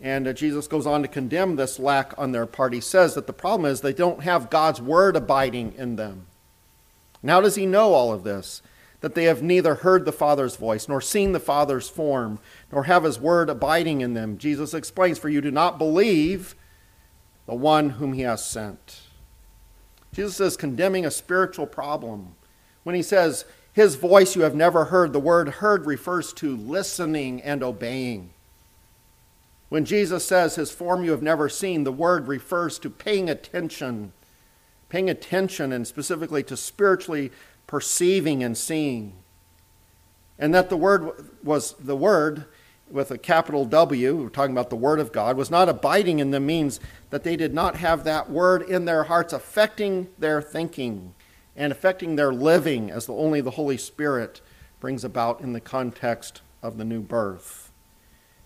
And 0.00 0.26
uh, 0.26 0.32
Jesus 0.32 0.66
goes 0.66 0.86
on 0.86 1.02
to 1.02 1.08
condemn 1.08 1.56
this 1.56 1.78
lack 1.78 2.14
on 2.18 2.32
their 2.32 2.46
part. 2.46 2.72
He 2.72 2.80
says 2.80 3.14
that 3.14 3.26
the 3.26 3.32
problem 3.32 3.70
is 3.70 3.80
they 3.80 3.92
don't 3.92 4.22
have 4.22 4.50
God's 4.50 4.80
word 4.80 5.14
abiding 5.16 5.74
in 5.76 5.96
them. 5.96 6.26
And 7.22 7.30
how 7.30 7.40
does 7.40 7.56
he 7.56 7.66
know 7.66 7.92
all 7.92 8.12
of 8.12 8.24
this? 8.24 8.62
That 9.00 9.14
they 9.14 9.24
have 9.24 9.42
neither 9.42 9.76
heard 9.76 10.04
the 10.04 10.12
Father's 10.12 10.56
voice, 10.56 10.88
nor 10.88 11.00
seen 11.00 11.32
the 11.32 11.40
Father's 11.40 11.88
form, 11.88 12.38
nor 12.70 12.84
have 12.84 13.04
his 13.04 13.18
word 13.18 13.48
abiding 13.48 14.00
in 14.00 14.14
them. 14.14 14.36
Jesus 14.36 14.74
explains, 14.74 15.18
For 15.18 15.28
you 15.28 15.40
do 15.40 15.50
not 15.50 15.78
believe 15.78 16.54
the 17.46 17.54
one 17.54 17.90
whom 17.90 18.12
he 18.12 18.22
has 18.22 18.44
sent. 18.44 19.00
Jesus 20.12 20.40
is 20.40 20.56
condemning 20.56 21.06
a 21.06 21.10
spiritual 21.10 21.66
problem. 21.66 22.34
When 22.82 22.94
he 22.94 23.02
says, 23.02 23.44
His 23.72 23.94
voice 23.94 24.36
you 24.36 24.42
have 24.42 24.54
never 24.54 24.86
heard, 24.86 25.12
the 25.12 25.20
word 25.20 25.48
heard 25.48 25.86
refers 25.86 26.32
to 26.34 26.56
listening 26.56 27.40
and 27.42 27.62
obeying. 27.62 28.30
When 29.70 29.84
Jesus 29.84 30.26
says, 30.26 30.56
His 30.56 30.72
form 30.72 31.04
you 31.04 31.12
have 31.12 31.22
never 31.22 31.48
seen, 31.48 31.84
the 31.84 31.92
word 31.92 32.28
refers 32.28 32.78
to 32.80 32.90
paying 32.90 33.30
attention, 33.30 34.12
paying 34.88 35.08
attention, 35.08 35.72
and 35.72 35.86
specifically 35.86 36.42
to 36.42 36.56
spiritually 36.56 37.30
perceiving 37.70 38.42
and 38.42 38.58
seeing. 38.58 39.12
And 40.40 40.52
that 40.52 40.70
the 40.70 40.76
Word 40.76 41.30
was 41.44 41.74
the 41.74 41.94
Word 41.94 42.46
with 42.90 43.12
a 43.12 43.16
capital 43.16 43.64
W, 43.64 44.16
we're 44.16 44.28
talking 44.28 44.50
about 44.50 44.70
the 44.70 44.76
Word 44.76 44.98
of 44.98 45.12
God, 45.12 45.36
was 45.36 45.52
not 45.52 45.68
abiding 45.68 46.18
in 46.18 46.32
them 46.32 46.46
means 46.46 46.80
that 47.10 47.22
they 47.22 47.36
did 47.36 47.54
not 47.54 47.76
have 47.76 48.02
that 48.02 48.28
Word 48.28 48.62
in 48.62 48.86
their 48.86 49.04
hearts 49.04 49.32
affecting 49.32 50.08
their 50.18 50.42
thinking 50.42 51.14
and 51.54 51.70
affecting 51.70 52.16
their 52.16 52.32
living 52.32 52.90
as 52.90 53.08
only 53.08 53.40
the 53.40 53.52
Holy 53.52 53.76
Spirit 53.76 54.40
brings 54.80 55.04
about 55.04 55.40
in 55.40 55.52
the 55.52 55.60
context 55.60 56.42
of 56.64 56.76
the 56.76 56.84
new 56.84 57.00
birth. 57.00 57.70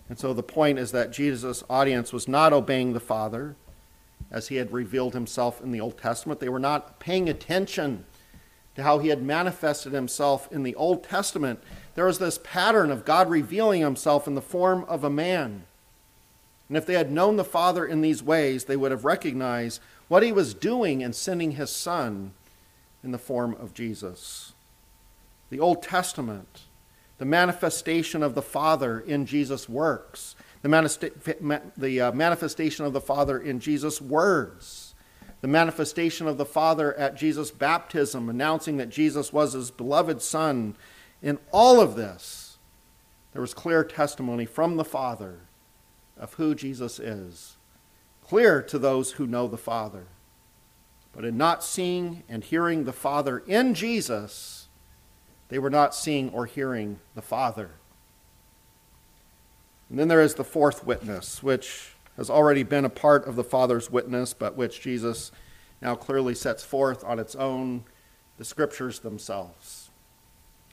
And 0.07 0.19
so 0.19 0.35
the 0.35 0.43
point 0.43 0.77
is 0.77 0.91
that 0.91 1.11
Jesus' 1.11 1.63
audience 1.67 2.13
was 2.13 2.27
not 2.27 2.53
obeying 2.53 2.93
the 2.93 2.99
Father 2.99 3.55
as 4.29 4.49
he 4.49 4.57
had 4.57 4.71
revealed 4.71 5.15
himself 5.15 5.63
in 5.63 5.71
the 5.71 5.81
Old 5.81 5.97
Testament. 5.97 6.39
They 6.39 6.49
were 6.49 6.59
not 6.59 6.99
paying 6.99 7.27
attention 7.27 8.05
to 8.75 8.83
how 8.83 8.99
he 8.99 9.09
had 9.09 9.23
manifested 9.23 9.93
himself 9.93 10.51
in 10.51 10.63
the 10.63 10.75
Old 10.75 11.03
Testament. 11.03 11.59
There 11.95 12.05
was 12.05 12.19
this 12.19 12.39
pattern 12.43 12.91
of 12.91 13.05
God 13.05 13.29
revealing 13.29 13.81
himself 13.81 14.27
in 14.27 14.35
the 14.35 14.41
form 14.41 14.83
of 14.85 15.03
a 15.03 15.09
man. 15.09 15.63
And 16.67 16.77
if 16.77 16.85
they 16.85 16.95
had 16.95 17.11
known 17.11 17.35
the 17.35 17.43
Father 17.43 17.85
in 17.85 18.01
these 18.01 18.23
ways, 18.23 18.65
they 18.65 18.75
would 18.75 18.91
have 18.91 19.05
recognized 19.05 19.81
what 20.07 20.23
he 20.23 20.31
was 20.31 20.53
doing 20.53 21.01
in 21.01 21.13
sending 21.13 21.51
his 21.51 21.69
Son 21.69 22.33
in 23.03 23.11
the 23.11 23.17
form 23.17 23.55
of 23.59 23.73
Jesus. 23.73 24.53
The 25.49 25.59
Old 25.59 25.83
Testament, 25.83 26.63
the 27.17 27.25
manifestation 27.25 28.23
of 28.23 28.35
the 28.35 28.41
Father 28.41 28.99
in 28.99 29.25
Jesus' 29.25 29.69
works, 29.69 30.35
the, 30.63 32.01
uh, 32.01 32.11
manifestation 32.11 32.85
of 32.85 32.93
the 32.93 33.01
Father 33.01 33.39
in 33.39 33.59
Jesus' 33.59 34.01
words, 34.01 34.84
the 35.45 35.51
manifestation 35.51 36.25
of 36.25 36.39
the 36.39 36.43
Father 36.43 36.95
at 36.95 37.15
Jesus' 37.15 37.51
baptism, 37.51 38.29
announcing 38.29 38.77
that 38.77 38.89
Jesus 38.89 39.31
was 39.31 39.53
his 39.53 39.69
beloved 39.69 40.19
Son. 40.19 40.75
In 41.21 41.37
all 41.51 41.79
of 41.79 41.95
this, 41.95 42.57
there 43.31 43.43
was 43.43 43.53
clear 43.53 43.83
testimony 43.83 44.47
from 44.47 44.75
the 44.75 44.83
Father 44.83 45.41
of 46.17 46.33
who 46.33 46.55
Jesus 46.55 46.97
is, 46.97 47.57
clear 48.23 48.59
to 48.63 48.79
those 48.79 49.11
who 49.11 49.27
know 49.27 49.47
the 49.47 49.55
Father. 49.55 50.07
But 51.13 51.25
in 51.25 51.37
not 51.37 51.63
seeing 51.63 52.23
and 52.27 52.43
hearing 52.43 52.85
the 52.85 52.91
Father 52.91 53.37
in 53.37 53.75
Jesus, 53.75 54.67
they 55.49 55.59
were 55.59 55.69
not 55.69 55.93
seeing 55.93 56.31
or 56.31 56.47
hearing 56.47 56.99
the 57.13 57.21
Father. 57.21 57.69
And 59.91 59.99
then 59.99 60.07
there 60.07 60.23
is 60.23 60.33
the 60.33 60.43
fourth 60.43 60.87
witness, 60.87 61.43
which 61.43 61.91
has 62.17 62.29
already 62.29 62.63
been 62.63 62.85
a 62.85 62.89
part 62.89 63.27
of 63.27 63.35
the 63.35 63.43
Father's 63.43 63.91
witness, 63.91 64.33
but 64.33 64.55
which 64.55 64.81
Jesus 64.81 65.31
now 65.81 65.95
clearly 65.95 66.35
sets 66.35 66.63
forth 66.63 67.03
on 67.03 67.19
its 67.19 67.35
own 67.35 67.83
the 68.37 68.45
Scriptures 68.45 68.99
themselves. 68.99 69.89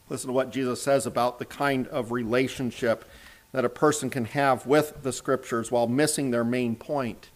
Listen 0.08 0.28
to 0.28 0.34
what 0.34 0.50
Jesus 0.50 0.82
says 0.82 1.06
about 1.06 1.38
the 1.38 1.44
kind 1.44 1.88
of 1.88 2.12
relationship 2.12 3.04
that 3.52 3.64
a 3.64 3.70
person 3.70 4.10
can 4.10 4.24
have 4.26 4.66
with 4.66 5.02
the 5.02 5.12
scriptures 5.12 5.70
while 5.70 5.86
missing 5.86 6.30
their 6.30 6.44
main 6.44 6.74
point. 6.74 7.30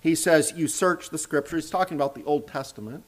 He 0.00 0.14
says, 0.14 0.52
You 0.54 0.68
search 0.68 1.10
the 1.10 1.18
scriptures. 1.18 1.64
He's 1.64 1.70
talking 1.70 1.96
about 1.96 2.14
the 2.14 2.24
Old 2.24 2.46
Testament. 2.46 3.04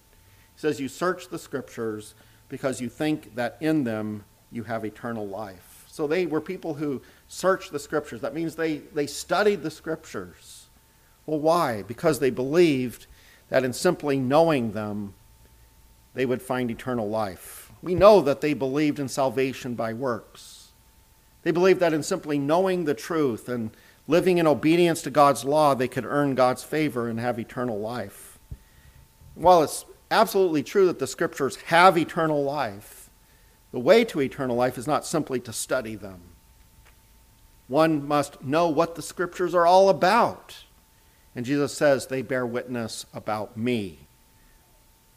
He 0.55 0.61
says, 0.61 0.81
You 0.81 0.89
search 0.89 1.29
the 1.29 1.39
scriptures 1.39 2.15
because 2.49 2.81
you 2.81 2.89
think 2.89 3.35
that 3.35 3.59
in 3.61 3.85
them 3.85 4.25
you 4.51 4.65
have 4.65 4.85
eternal 4.85 5.29
life. 5.29 5.85
So 5.89 6.07
they 6.07 6.27
were 6.27 6.41
people 6.41 6.75
who 6.75 7.03
searched 7.29 7.73
the 7.73 7.79
scriptures. 7.79 8.21
That 8.21 8.35
means 8.35 8.57
they, 8.57 8.79
they 8.79 9.07
studied 9.07 9.63
the 9.63 9.71
scriptures. 9.71 10.67
Well, 11.27 11.41
why? 11.41 11.83
Because 11.83 12.19
they 12.19 12.31
believed 12.31 13.07
that 13.49 13.65
in 13.65 13.73
simply 13.73 14.19
knowing 14.19 14.73
them, 14.73 15.15
they 16.15 16.27
would 16.27 16.43
find 16.43 16.71
eternal 16.71 17.09
life. 17.09 17.71
We 17.83 17.95
know 17.95 18.21
that 18.23 18.41
they 18.41 18.55
believed 18.55 18.99
in 18.99 19.09
salvation 19.09 19.75
by 19.75 19.93
works. 19.93 20.69
They 21.43 21.51
believed 21.51 21.81
that 21.81 21.93
in 21.93 22.03
simply 22.03 22.39
knowing 22.39 22.85
the 22.85 22.95
truth 22.95 23.49
and 23.49 23.71
living 24.09 24.39
in 24.39 24.47
obedience 24.47 25.03
to 25.03 25.11
God's 25.11 25.45
law, 25.45 25.75
they 25.75 25.89
could 25.89 26.05
earn 26.05 26.35
God's 26.35 26.65
favor 26.65 27.09
and 27.09 27.21
have 27.21 27.39
eternal 27.39 27.79
life. 27.79 28.39
While 29.35 29.63
it's 29.63 29.85
absolutely 30.11 30.63
true 30.63 30.87
that 30.87 30.99
the 30.99 31.07
scriptures 31.07 31.57
have 31.67 31.99
eternal 31.99 32.43
life, 32.43 33.11
the 33.73 33.79
way 33.79 34.05
to 34.07 34.21
eternal 34.21 34.57
life 34.57 34.79
is 34.79 34.87
not 34.87 35.05
simply 35.05 35.39
to 35.41 35.53
study 35.53 35.97
them. 35.97 36.21
One 37.69 38.07
must 38.07 38.43
know 38.43 38.69
what 38.69 38.95
the 38.95 39.03
scriptures 39.03 39.55
are 39.55 39.67
all 39.67 39.89
about. 39.89 40.65
And 41.35 41.45
Jesus 41.45 41.73
says 41.73 42.07
they 42.07 42.23
bear 42.23 42.47
witness 42.47 43.07
about 43.13 43.57
me. 43.57 44.07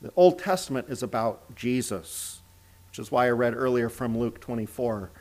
The 0.01 0.12
Old 0.15 0.39
Testament 0.39 0.88
is 0.89 1.03
about 1.03 1.55
Jesus, 1.55 2.41
which 2.89 2.99
is 2.99 3.12
why 3.12 3.27
I 3.27 3.31
read 3.31 3.53
earlier 3.55 3.89
from 3.89 4.17
Luke 4.17 4.39
24 4.39 5.12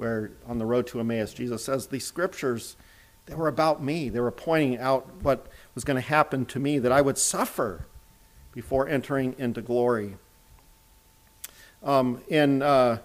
where 0.00 0.30
on 0.46 0.58
the 0.58 0.64
road 0.64 0.86
to 0.86 0.98
Emmaus, 0.98 1.34
Jesus 1.34 1.62
says, 1.62 1.88
These 1.88 2.06
scriptures, 2.06 2.74
they 3.26 3.34
were 3.34 3.48
about 3.48 3.82
me. 3.82 4.08
They 4.08 4.20
were 4.20 4.30
pointing 4.30 4.78
out 4.78 5.06
what 5.20 5.46
was 5.74 5.84
going 5.84 5.96
to 5.96 6.08
happen 6.08 6.46
to 6.46 6.58
me, 6.58 6.78
that 6.78 6.90
I 6.90 7.02
would 7.02 7.18
suffer 7.18 7.86
before 8.52 8.88
entering 8.88 9.34
into 9.36 9.60
glory. 9.60 10.16
Um, 11.82 12.22
in 12.28 12.62
uh, 12.62 13.00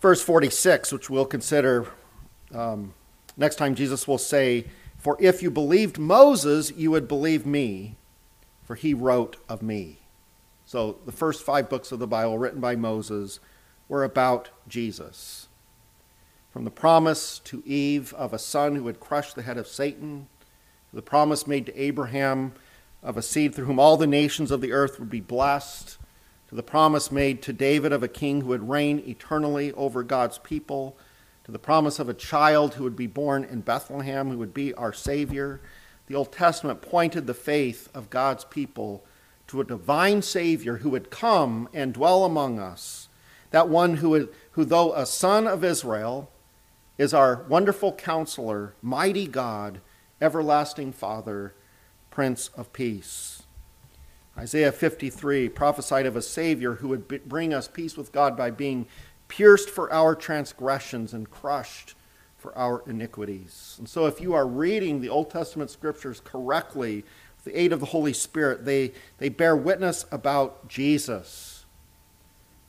verse 0.00 0.22
46, 0.22 0.92
which 0.92 1.10
we'll 1.10 1.26
consider 1.26 1.88
um, 2.54 2.94
next 3.36 3.56
time, 3.56 3.74
Jesus 3.74 4.06
will 4.06 4.18
say, 4.18 4.66
For 4.98 5.16
if 5.20 5.42
you 5.42 5.50
believed 5.50 5.98
Moses, 5.98 6.72
you 6.76 6.90
would 6.90 7.08
believe 7.08 7.46
me, 7.46 7.96
for 8.64 8.74
he 8.74 8.94
wrote 8.94 9.36
of 9.48 9.62
me. 9.62 9.98
So 10.64 10.98
the 11.06 11.12
first 11.12 11.44
five 11.44 11.68
books 11.68 11.92
of 11.92 11.98
the 11.98 12.06
Bible 12.06 12.38
written 12.38 12.60
by 12.60 12.74
Moses 12.74 13.38
were 13.88 14.02
about 14.02 14.50
Jesus. 14.66 15.48
From 16.50 16.64
the 16.64 16.70
promise 16.70 17.38
to 17.40 17.62
Eve 17.66 18.12
of 18.14 18.32
a 18.32 18.38
son 18.38 18.74
who 18.74 18.82
would 18.84 18.98
crush 18.98 19.32
the 19.32 19.42
head 19.42 19.58
of 19.58 19.68
Satan, 19.68 20.26
the 20.92 21.02
promise 21.02 21.46
made 21.46 21.66
to 21.66 21.80
Abraham 21.80 22.54
of 23.02 23.16
a 23.16 23.22
seed 23.22 23.54
through 23.54 23.66
whom 23.66 23.78
all 23.78 23.96
the 23.96 24.06
nations 24.06 24.50
of 24.50 24.60
the 24.60 24.72
earth 24.72 24.98
would 24.98 25.10
be 25.10 25.20
blessed, 25.20 25.98
to 26.48 26.54
the 26.54 26.62
promise 26.62 27.12
made 27.12 27.42
to 27.42 27.52
David 27.52 27.92
of 27.92 28.02
a 28.02 28.08
king 28.08 28.40
who 28.40 28.48
would 28.48 28.68
reign 28.68 29.02
eternally 29.06 29.72
over 29.72 30.02
God's 30.02 30.38
people, 30.38 30.96
to 31.46 31.52
the 31.52 31.58
promise 31.60 32.00
of 32.00 32.08
a 32.08 32.14
child 32.14 32.74
who 32.74 32.82
would 32.82 32.96
be 32.96 33.06
born 33.06 33.44
in 33.44 33.60
Bethlehem, 33.60 34.30
who 34.30 34.38
would 34.38 34.52
be 34.52 34.74
our 34.74 34.92
Savior. 34.92 35.60
The 36.08 36.16
Old 36.16 36.32
Testament 36.32 36.82
pointed 36.82 37.28
the 37.28 37.34
faith 37.34 37.88
of 37.94 38.10
God's 38.10 38.44
people 38.44 39.04
to 39.46 39.60
a 39.60 39.64
divine 39.64 40.22
Savior 40.22 40.78
who 40.78 40.90
would 40.90 41.08
come 41.08 41.68
and 41.72 41.94
dwell 41.94 42.24
among 42.24 42.58
us, 42.58 43.08
that 43.52 43.68
one 43.68 43.98
who, 43.98 44.10
would, 44.10 44.28
who 44.50 44.64
though 44.64 44.92
a 44.92 45.06
son 45.06 45.46
of 45.46 45.62
Israel, 45.62 46.32
is 46.98 47.14
our 47.14 47.44
wonderful 47.48 47.92
counselor, 47.92 48.74
mighty 48.82 49.28
God, 49.28 49.80
everlasting 50.20 50.92
Father, 50.92 51.54
Prince 52.10 52.48
of 52.56 52.72
Peace. 52.72 53.44
Isaiah 54.36 54.72
53 54.72 55.48
prophesied 55.50 56.06
of 56.06 56.16
a 56.16 56.22
Savior 56.22 56.74
who 56.74 56.88
would 56.88 57.28
bring 57.28 57.54
us 57.54 57.68
peace 57.68 57.96
with 57.96 58.10
God 58.10 58.36
by 58.36 58.50
being 58.50 58.88
pierced 59.28 59.70
for 59.70 59.92
our 59.92 60.14
transgressions 60.14 61.12
and 61.12 61.30
crushed 61.30 61.94
for 62.36 62.56
our 62.56 62.82
iniquities. 62.86 63.76
And 63.78 63.88
so, 63.88 64.06
if 64.06 64.20
you 64.20 64.34
are 64.34 64.46
reading 64.46 65.00
the 65.00 65.08
Old 65.08 65.30
Testament 65.30 65.70
scriptures 65.70 66.20
correctly, 66.24 67.04
with 67.36 67.44
the 67.44 67.60
aid 67.60 67.72
of 67.72 67.80
the 67.80 67.86
Holy 67.86 68.12
Spirit, 68.12 68.64
they, 68.64 68.92
they 69.18 69.28
bear 69.28 69.56
witness 69.56 70.06
about 70.12 70.68
Jesus. 70.68 71.64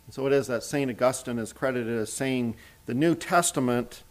And 0.06 0.16
so, 0.16 0.26
it 0.26 0.34
is 0.34 0.48
that 0.48 0.64
St. 0.64 0.90
Augustine 0.90 1.38
is 1.38 1.54
credited 1.54 1.96
as 1.98 2.12
saying 2.12 2.56
the 2.86 2.94
New 2.94 3.14
Testament 3.14 4.04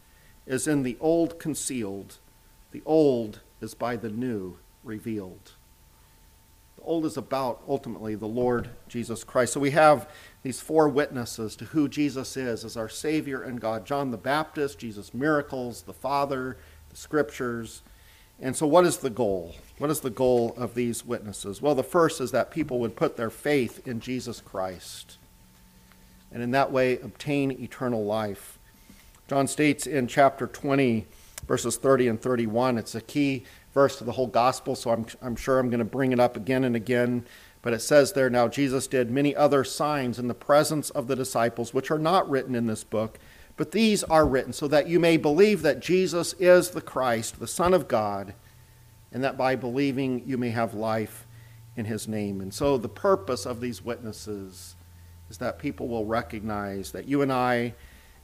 is 0.46 0.68
in 0.68 0.82
the 0.82 0.96
old 1.00 1.38
concealed, 1.38 2.18
the 2.70 2.82
old 2.86 3.40
is 3.60 3.74
by 3.74 3.96
the 3.96 4.10
new 4.10 4.58
revealed. 4.84 5.52
The 6.76 6.82
old 6.82 7.04
is 7.04 7.16
about 7.16 7.62
ultimately 7.66 8.14
the 8.14 8.26
Lord 8.26 8.70
Jesus 8.88 9.24
Christ. 9.24 9.54
So 9.54 9.60
we 9.60 9.72
have 9.72 10.08
these 10.46 10.60
four 10.60 10.88
witnesses 10.88 11.56
to 11.56 11.64
who 11.64 11.88
Jesus 11.88 12.36
is 12.36 12.64
as 12.64 12.76
our 12.76 12.88
Savior 12.88 13.42
and 13.42 13.60
God 13.60 13.84
John 13.84 14.12
the 14.12 14.16
Baptist, 14.16 14.78
Jesus' 14.78 15.12
miracles, 15.12 15.82
the 15.82 15.92
Father, 15.92 16.56
the 16.88 16.96
Scriptures. 16.96 17.82
And 18.40 18.54
so, 18.54 18.64
what 18.64 18.86
is 18.86 18.98
the 18.98 19.10
goal? 19.10 19.56
What 19.78 19.90
is 19.90 19.98
the 19.98 20.08
goal 20.10 20.54
of 20.56 20.76
these 20.76 21.04
witnesses? 21.04 21.60
Well, 21.60 21.74
the 21.74 21.82
first 21.82 22.20
is 22.20 22.30
that 22.30 22.52
people 22.52 22.78
would 22.78 22.94
put 22.94 23.16
their 23.16 23.28
faith 23.28 23.84
in 23.88 23.98
Jesus 23.98 24.40
Christ 24.40 25.18
and 26.30 26.44
in 26.44 26.52
that 26.52 26.70
way 26.70 27.00
obtain 27.00 27.50
eternal 27.50 28.04
life. 28.04 28.56
John 29.26 29.48
states 29.48 29.84
in 29.84 30.06
chapter 30.06 30.46
20, 30.46 31.06
verses 31.48 31.76
30 31.76 32.06
and 32.06 32.22
31, 32.22 32.78
it's 32.78 32.94
a 32.94 33.00
key 33.00 33.42
verse 33.74 33.98
to 33.98 34.04
the 34.04 34.12
whole 34.12 34.28
gospel, 34.28 34.76
so 34.76 34.92
I'm, 34.92 35.06
I'm 35.20 35.34
sure 35.34 35.58
I'm 35.58 35.70
going 35.70 35.80
to 35.80 35.84
bring 35.84 36.12
it 36.12 36.20
up 36.20 36.36
again 36.36 36.62
and 36.62 36.76
again. 36.76 37.26
But 37.66 37.74
it 37.74 37.82
says 37.82 38.12
there, 38.12 38.30
Now 38.30 38.46
Jesus 38.46 38.86
did 38.86 39.10
many 39.10 39.34
other 39.34 39.64
signs 39.64 40.20
in 40.20 40.28
the 40.28 40.34
presence 40.34 40.90
of 40.90 41.08
the 41.08 41.16
disciples, 41.16 41.74
which 41.74 41.90
are 41.90 41.98
not 41.98 42.30
written 42.30 42.54
in 42.54 42.66
this 42.66 42.84
book, 42.84 43.18
but 43.56 43.72
these 43.72 44.04
are 44.04 44.24
written 44.24 44.52
so 44.52 44.68
that 44.68 44.86
you 44.86 45.00
may 45.00 45.16
believe 45.16 45.62
that 45.62 45.80
Jesus 45.80 46.32
is 46.34 46.70
the 46.70 46.80
Christ, 46.80 47.40
the 47.40 47.48
Son 47.48 47.74
of 47.74 47.88
God, 47.88 48.34
and 49.10 49.24
that 49.24 49.36
by 49.36 49.56
believing 49.56 50.22
you 50.24 50.38
may 50.38 50.50
have 50.50 50.74
life 50.74 51.26
in 51.74 51.86
his 51.86 52.06
name. 52.06 52.40
And 52.40 52.54
so 52.54 52.78
the 52.78 52.88
purpose 52.88 53.44
of 53.44 53.60
these 53.60 53.84
witnesses 53.84 54.76
is 55.28 55.38
that 55.38 55.58
people 55.58 55.88
will 55.88 56.04
recognize 56.04 56.92
that 56.92 57.08
you 57.08 57.20
and 57.20 57.32
I 57.32 57.74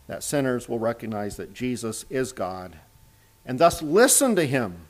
that 0.07 0.23
sinners 0.23 0.69
will 0.69 0.79
recognize 0.79 1.37
that 1.39 1.53
Jesus 1.53 2.05
is 2.09 2.31
God 2.31 2.77
and 3.45 3.59
thus 3.59 3.83
listen 3.83 4.37
to 4.37 4.47
him 4.47 4.87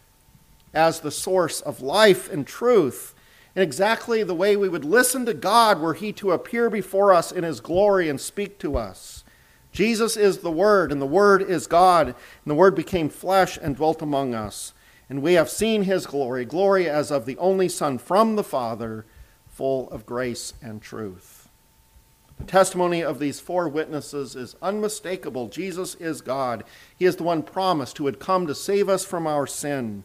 as 0.74 1.00
the 1.00 1.10
source 1.10 1.62
of 1.62 1.80
life 1.80 2.30
and 2.30 2.46
truth 2.46 3.14
in 3.54 3.62
exactly 3.62 4.22
the 4.22 4.34
way 4.34 4.56
we 4.56 4.68
would 4.68 4.84
listen 4.84 5.26
to 5.26 5.34
God 5.34 5.80
were 5.80 5.94
He 5.94 6.12
to 6.14 6.32
appear 6.32 6.70
before 6.70 7.12
us 7.12 7.30
in 7.30 7.44
His 7.44 7.60
glory 7.60 8.08
and 8.08 8.20
speak 8.20 8.58
to 8.60 8.76
us. 8.76 9.24
Jesus 9.72 10.16
is 10.16 10.38
the 10.38 10.50
Word, 10.50 10.92
and 10.92 11.00
the 11.00 11.06
Word 11.06 11.42
is 11.42 11.66
God, 11.66 12.08
and 12.08 12.14
the 12.46 12.54
Word 12.54 12.74
became 12.74 13.08
flesh 13.08 13.58
and 13.60 13.76
dwelt 13.76 14.02
among 14.02 14.34
us. 14.34 14.74
And 15.08 15.22
we 15.22 15.34
have 15.34 15.50
seen 15.50 15.82
His 15.82 16.06
glory, 16.06 16.44
glory 16.44 16.88
as 16.88 17.10
of 17.10 17.26
the 17.26 17.38
only 17.38 17.68
Son 17.68 17.98
from 17.98 18.36
the 18.36 18.44
Father, 18.44 19.04
full 19.48 19.90
of 19.90 20.06
grace 20.06 20.54
and 20.62 20.80
truth. 20.80 21.48
The 22.38 22.44
testimony 22.44 23.02
of 23.02 23.18
these 23.18 23.38
four 23.38 23.68
witnesses 23.68 24.34
is 24.34 24.56
unmistakable. 24.60 25.48
Jesus 25.48 25.94
is 25.96 26.20
God. 26.22 26.64
He 26.98 27.04
is 27.04 27.16
the 27.16 27.22
one 27.22 27.42
promised 27.42 27.98
who 27.98 28.06
had 28.06 28.18
come 28.18 28.46
to 28.46 28.54
save 28.54 28.88
us 28.88 29.04
from 29.04 29.26
our 29.26 29.46
sin. 29.46 30.04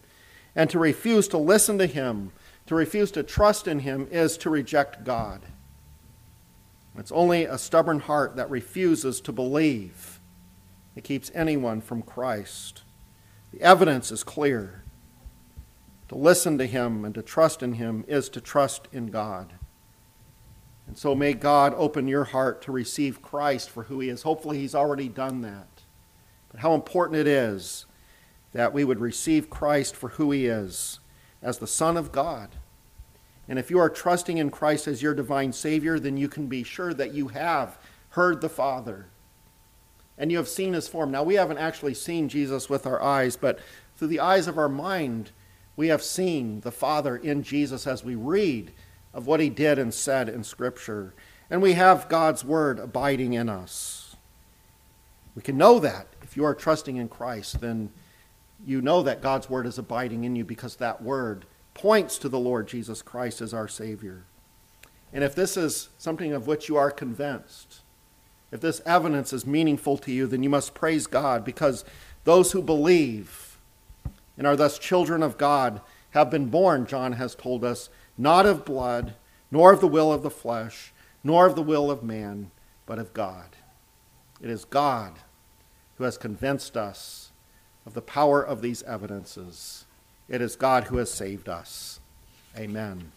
And 0.55 0.69
to 0.69 0.79
refuse 0.79 1.27
to 1.29 1.37
listen 1.37 1.77
to 1.77 1.87
Him, 1.87 2.31
to 2.67 2.75
refuse 2.75 3.11
to 3.11 3.23
trust 3.23 3.67
in 3.67 3.79
Him, 3.79 4.07
is 4.11 4.37
to 4.37 4.49
reject 4.49 5.03
God. 5.03 5.41
It's 6.97 7.11
only 7.11 7.45
a 7.45 7.57
stubborn 7.57 7.99
heart 7.99 8.35
that 8.35 8.49
refuses 8.49 9.21
to 9.21 9.31
believe 9.31 10.19
that 10.95 11.03
keeps 11.03 11.31
anyone 11.35 11.79
from 11.79 12.01
Christ. 12.01 12.81
The 13.53 13.61
evidence 13.61 14.11
is 14.11 14.23
clear. 14.23 14.83
To 16.09 16.15
listen 16.15 16.57
to 16.57 16.65
Him 16.65 17.05
and 17.05 17.13
to 17.15 17.21
trust 17.21 17.61
in 17.61 17.73
Him 17.73 18.03
is 18.07 18.29
to 18.29 18.41
trust 18.41 18.87
in 18.91 19.07
God. 19.07 19.53
And 20.87 20.97
so 20.97 21.13
may 21.13 21.33
God 21.33 21.73
open 21.75 22.07
your 22.07 22.23
heart 22.23 22.61
to 22.63 22.71
receive 22.71 23.21
Christ 23.21 23.69
for 23.69 23.83
who 23.83 23.99
He 23.99 24.09
is. 24.09 24.23
Hopefully, 24.23 24.57
He's 24.57 24.75
already 24.75 25.09
done 25.09 25.41
that. 25.41 25.83
But 26.49 26.61
how 26.61 26.73
important 26.73 27.19
it 27.19 27.27
is 27.27 27.85
that 28.53 28.73
we 28.73 28.83
would 28.83 28.99
receive 28.99 29.49
Christ 29.49 29.95
for 29.95 30.09
who 30.09 30.31
He 30.31 30.47
is 30.47 30.99
as 31.41 31.57
the 31.57 31.67
Son 31.67 31.97
of 31.97 32.11
God 32.11 32.49
and 33.47 33.57
if 33.57 33.71
you 33.71 33.79
are 33.79 33.89
trusting 33.89 34.37
in 34.37 34.49
Christ 34.49 34.87
as 34.87 35.01
your 35.01 35.13
divine 35.13 35.53
Savior, 35.53 35.99
then 35.99 36.17
you 36.17 36.27
can 36.27 36.47
be 36.47 36.63
sure 36.63 36.93
that 36.93 37.13
you 37.13 37.29
have 37.29 37.77
heard 38.09 38.41
the 38.41 38.49
Father 38.49 39.07
and 40.17 40.31
you 40.31 40.37
have 40.37 40.47
seen 40.47 40.73
his 40.73 40.87
form. 40.87 41.11
Now, 41.11 41.23
we 41.23 41.35
haven't 41.35 41.59
actually 41.59 41.93
seen 41.93 42.27
Jesus 42.27 42.69
with 42.69 42.87
our 42.87 43.01
eyes, 43.01 43.37
but 43.37 43.59
through 43.95 44.07
the 44.07 44.19
eyes 44.19 44.47
of 44.47 44.57
our 44.57 44.67
mind, 44.67 45.31
we 45.75 45.87
have 45.89 46.01
seen 46.01 46.61
the 46.61 46.71
Father 46.71 47.15
in 47.15 47.43
Jesus 47.43 47.85
as 47.85 48.03
we 48.03 48.15
read 48.15 48.71
of 49.13 49.27
what 49.27 49.39
he 49.39 49.49
did 49.49 49.77
and 49.77 49.93
said 49.93 50.27
in 50.27 50.43
Scripture. 50.43 51.13
And 51.49 51.61
we 51.61 51.73
have 51.73 52.09
God's 52.09 52.43
Word 52.43 52.79
abiding 52.79 53.33
in 53.33 53.47
us. 53.47 54.15
We 55.35 55.43
can 55.43 55.55
know 55.55 55.79
that 55.79 56.07
if 56.23 56.35
you 56.35 56.43
are 56.43 56.55
trusting 56.55 56.97
in 56.97 57.07
Christ, 57.07 57.61
then 57.61 57.91
you 58.65 58.81
know 58.81 59.03
that 59.03 59.21
God's 59.21 59.49
Word 59.49 59.65
is 59.65 59.77
abiding 59.77 60.23
in 60.23 60.35
you 60.35 60.43
because 60.43 60.77
that 60.77 61.01
Word 61.01 61.45
points 61.73 62.17
to 62.19 62.29
the 62.29 62.39
Lord 62.39 62.67
Jesus 62.67 63.01
Christ 63.01 63.41
as 63.41 63.53
our 63.53 63.67
Savior. 63.67 64.25
And 65.13 65.23
if 65.23 65.35
this 65.35 65.55
is 65.55 65.89
something 65.97 66.33
of 66.33 66.47
which 66.47 66.67
you 66.67 66.75
are 66.75 66.91
convinced, 66.91 67.81
if 68.51 68.61
this 68.61 68.81
evidence 68.85 69.33
is 69.33 69.45
meaningful 69.45 69.97
to 69.99 70.11
you, 70.11 70.27
then 70.27 70.43
you 70.43 70.49
must 70.49 70.73
praise 70.73 71.07
God 71.07 71.43
because 71.43 71.85
those 72.23 72.51
who 72.51 72.61
believe 72.61 73.57
and 74.37 74.45
are 74.45 74.55
thus 74.55 74.77
children 74.77 75.23
of 75.23 75.37
God 75.37 75.81
have 76.11 76.29
been 76.29 76.47
born, 76.47 76.85
John 76.85 77.13
has 77.13 77.35
told 77.35 77.63
us, 77.63 77.89
not 78.17 78.45
of 78.45 78.65
blood, 78.65 79.15
nor 79.51 79.73
of 79.73 79.81
the 79.81 79.87
will 79.87 80.11
of 80.11 80.23
the 80.23 80.29
flesh, 80.29 80.93
nor 81.23 81.45
of 81.45 81.55
the 81.55 81.63
will 81.63 81.91
of 81.91 82.03
man, 82.03 82.51
but 82.85 82.99
of 82.99 83.13
God. 83.13 83.55
It 84.41 84.49
is 84.49 84.65
God 84.65 85.19
who 85.97 86.03
has 86.03 86.17
convinced 86.17 86.77
us 86.77 87.26
of 87.87 87.93
the 87.93 88.01
power 88.01 88.43
of 88.43 88.61
these 88.61 88.83
evidences. 88.83 89.85
It 90.27 90.41
is 90.41 90.57
God 90.57 90.83
who 90.83 90.97
has 90.97 91.09
saved 91.09 91.47
us. 91.47 92.01
Amen. 92.57 93.13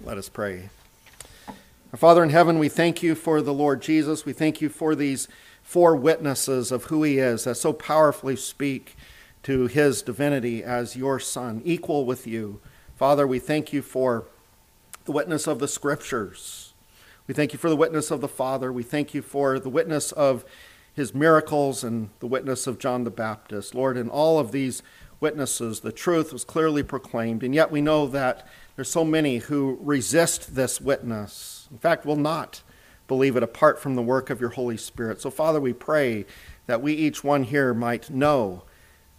Let 0.00 0.18
us 0.18 0.28
pray. 0.28 0.68
Our 1.92 1.96
Father 1.96 2.24
in 2.24 2.30
heaven, 2.30 2.58
we 2.58 2.68
thank 2.68 3.04
you 3.04 3.14
for 3.14 3.40
the 3.40 3.54
Lord 3.54 3.80
Jesus. 3.80 4.24
We 4.24 4.32
thank 4.32 4.60
you 4.60 4.68
for 4.68 4.96
these 4.96 5.28
four 5.62 5.94
witnesses 5.94 6.72
of 6.72 6.86
who 6.86 7.04
he 7.04 7.18
is 7.18 7.44
that 7.44 7.54
so 7.54 7.72
powerfully 7.72 8.34
speak 8.34 8.96
to 9.44 9.68
his 9.68 10.02
divinity 10.02 10.64
as 10.64 10.96
your 10.96 11.20
Son, 11.20 11.62
equal 11.64 12.04
with 12.04 12.26
you. 12.26 12.60
Father, 12.96 13.28
we 13.28 13.38
thank 13.38 13.72
you 13.72 13.80
for 13.80 14.24
the 15.04 15.12
witness 15.12 15.46
of 15.46 15.60
the 15.60 15.68
Scriptures. 15.68 16.72
We 17.28 17.34
thank 17.34 17.52
you 17.52 17.60
for 17.60 17.70
the 17.70 17.76
witness 17.76 18.10
of 18.10 18.20
the 18.20 18.26
Father. 18.26 18.72
We 18.72 18.82
thank 18.82 19.14
you 19.14 19.22
for 19.22 19.60
the 19.60 19.70
witness 19.70 20.10
of 20.10 20.44
his 20.94 21.12
miracles 21.12 21.82
and 21.82 22.10
the 22.20 22.26
witness 22.26 22.66
of 22.66 22.78
John 22.78 23.04
the 23.04 23.10
Baptist. 23.10 23.74
Lord, 23.74 23.96
in 23.96 24.08
all 24.08 24.38
of 24.38 24.52
these 24.52 24.82
witnesses, 25.20 25.80
the 25.80 25.92
truth 25.92 26.32
was 26.32 26.44
clearly 26.44 26.82
proclaimed, 26.82 27.42
and 27.42 27.54
yet 27.54 27.70
we 27.70 27.80
know 27.80 28.06
that 28.06 28.46
there's 28.76 28.90
so 28.90 29.04
many 29.04 29.38
who 29.38 29.78
resist 29.80 30.54
this 30.54 30.80
witness. 30.80 31.68
In 31.70 31.78
fact, 31.78 32.06
will 32.06 32.16
not 32.16 32.62
believe 33.08 33.36
it 33.36 33.42
apart 33.42 33.80
from 33.80 33.96
the 33.96 34.02
work 34.02 34.30
of 34.30 34.40
your 34.40 34.50
Holy 34.50 34.76
Spirit. 34.76 35.20
So, 35.20 35.30
Father, 35.30 35.60
we 35.60 35.72
pray 35.72 36.26
that 36.66 36.80
we 36.80 36.94
each 36.94 37.22
one 37.22 37.44
here 37.44 37.74
might 37.74 38.08
know 38.08 38.62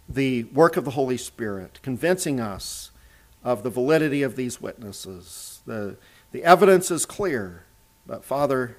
the 0.08 0.44
work 0.44 0.76
of 0.76 0.84
the 0.84 0.92
Holy 0.92 1.16
Spirit, 1.16 1.78
convincing 1.82 2.40
us 2.40 2.90
of 3.44 3.62
the 3.62 3.70
validity 3.70 4.22
of 4.22 4.36
these 4.36 4.60
witnesses. 4.60 5.60
The, 5.66 5.96
the 6.32 6.42
evidence 6.42 6.90
is 6.90 7.06
clear, 7.06 7.64
but 8.06 8.24
Father, 8.24 8.78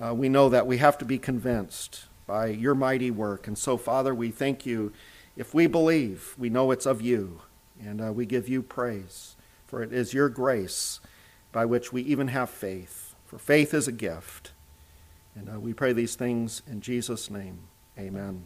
uh, 0.00 0.14
we 0.14 0.28
know 0.28 0.48
that 0.48 0.66
we 0.66 0.78
have 0.78 0.98
to 0.98 1.04
be 1.04 1.18
convinced 1.18 2.04
by 2.26 2.46
your 2.46 2.74
mighty 2.74 3.10
work. 3.10 3.46
And 3.46 3.56
so, 3.56 3.76
Father, 3.76 4.14
we 4.14 4.30
thank 4.30 4.64
you 4.64 4.92
if 5.36 5.52
we 5.52 5.66
believe, 5.66 6.34
we 6.38 6.48
know 6.48 6.70
it's 6.70 6.86
of 6.86 7.02
you, 7.02 7.42
and 7.82 8.00
uh, 8.00 8.12
we 8.12 8.24
give 8.24 8.48
you 8.48 8.62
praise, 8.62 9.36
for 9.66 9.82
it 9.82 9.92
is 9.92 10.14
your 10.14 10.28
grace 10.28 11.00
by 11.50 11.64
which 11.64 11.92
we 11.92 12.02
even 12.02 12.28
have 12.28 12.50
faith. 12.50 13.14
For 13.24 13.38
faith 13.38 13.74
is 13.74 13.88
a 13.88 13.92
gift. 13.92 14.52
And 15.34 15.48
uh, 15.48 15.58
we 15.58 15.72
pray 15.72 15.92
these 15.92 16.14
things 16.14 16.62
in 16.68 16.80
Jesus' 16.80 17.30
name. 17.30 17.58
Amen. 17.98 18.44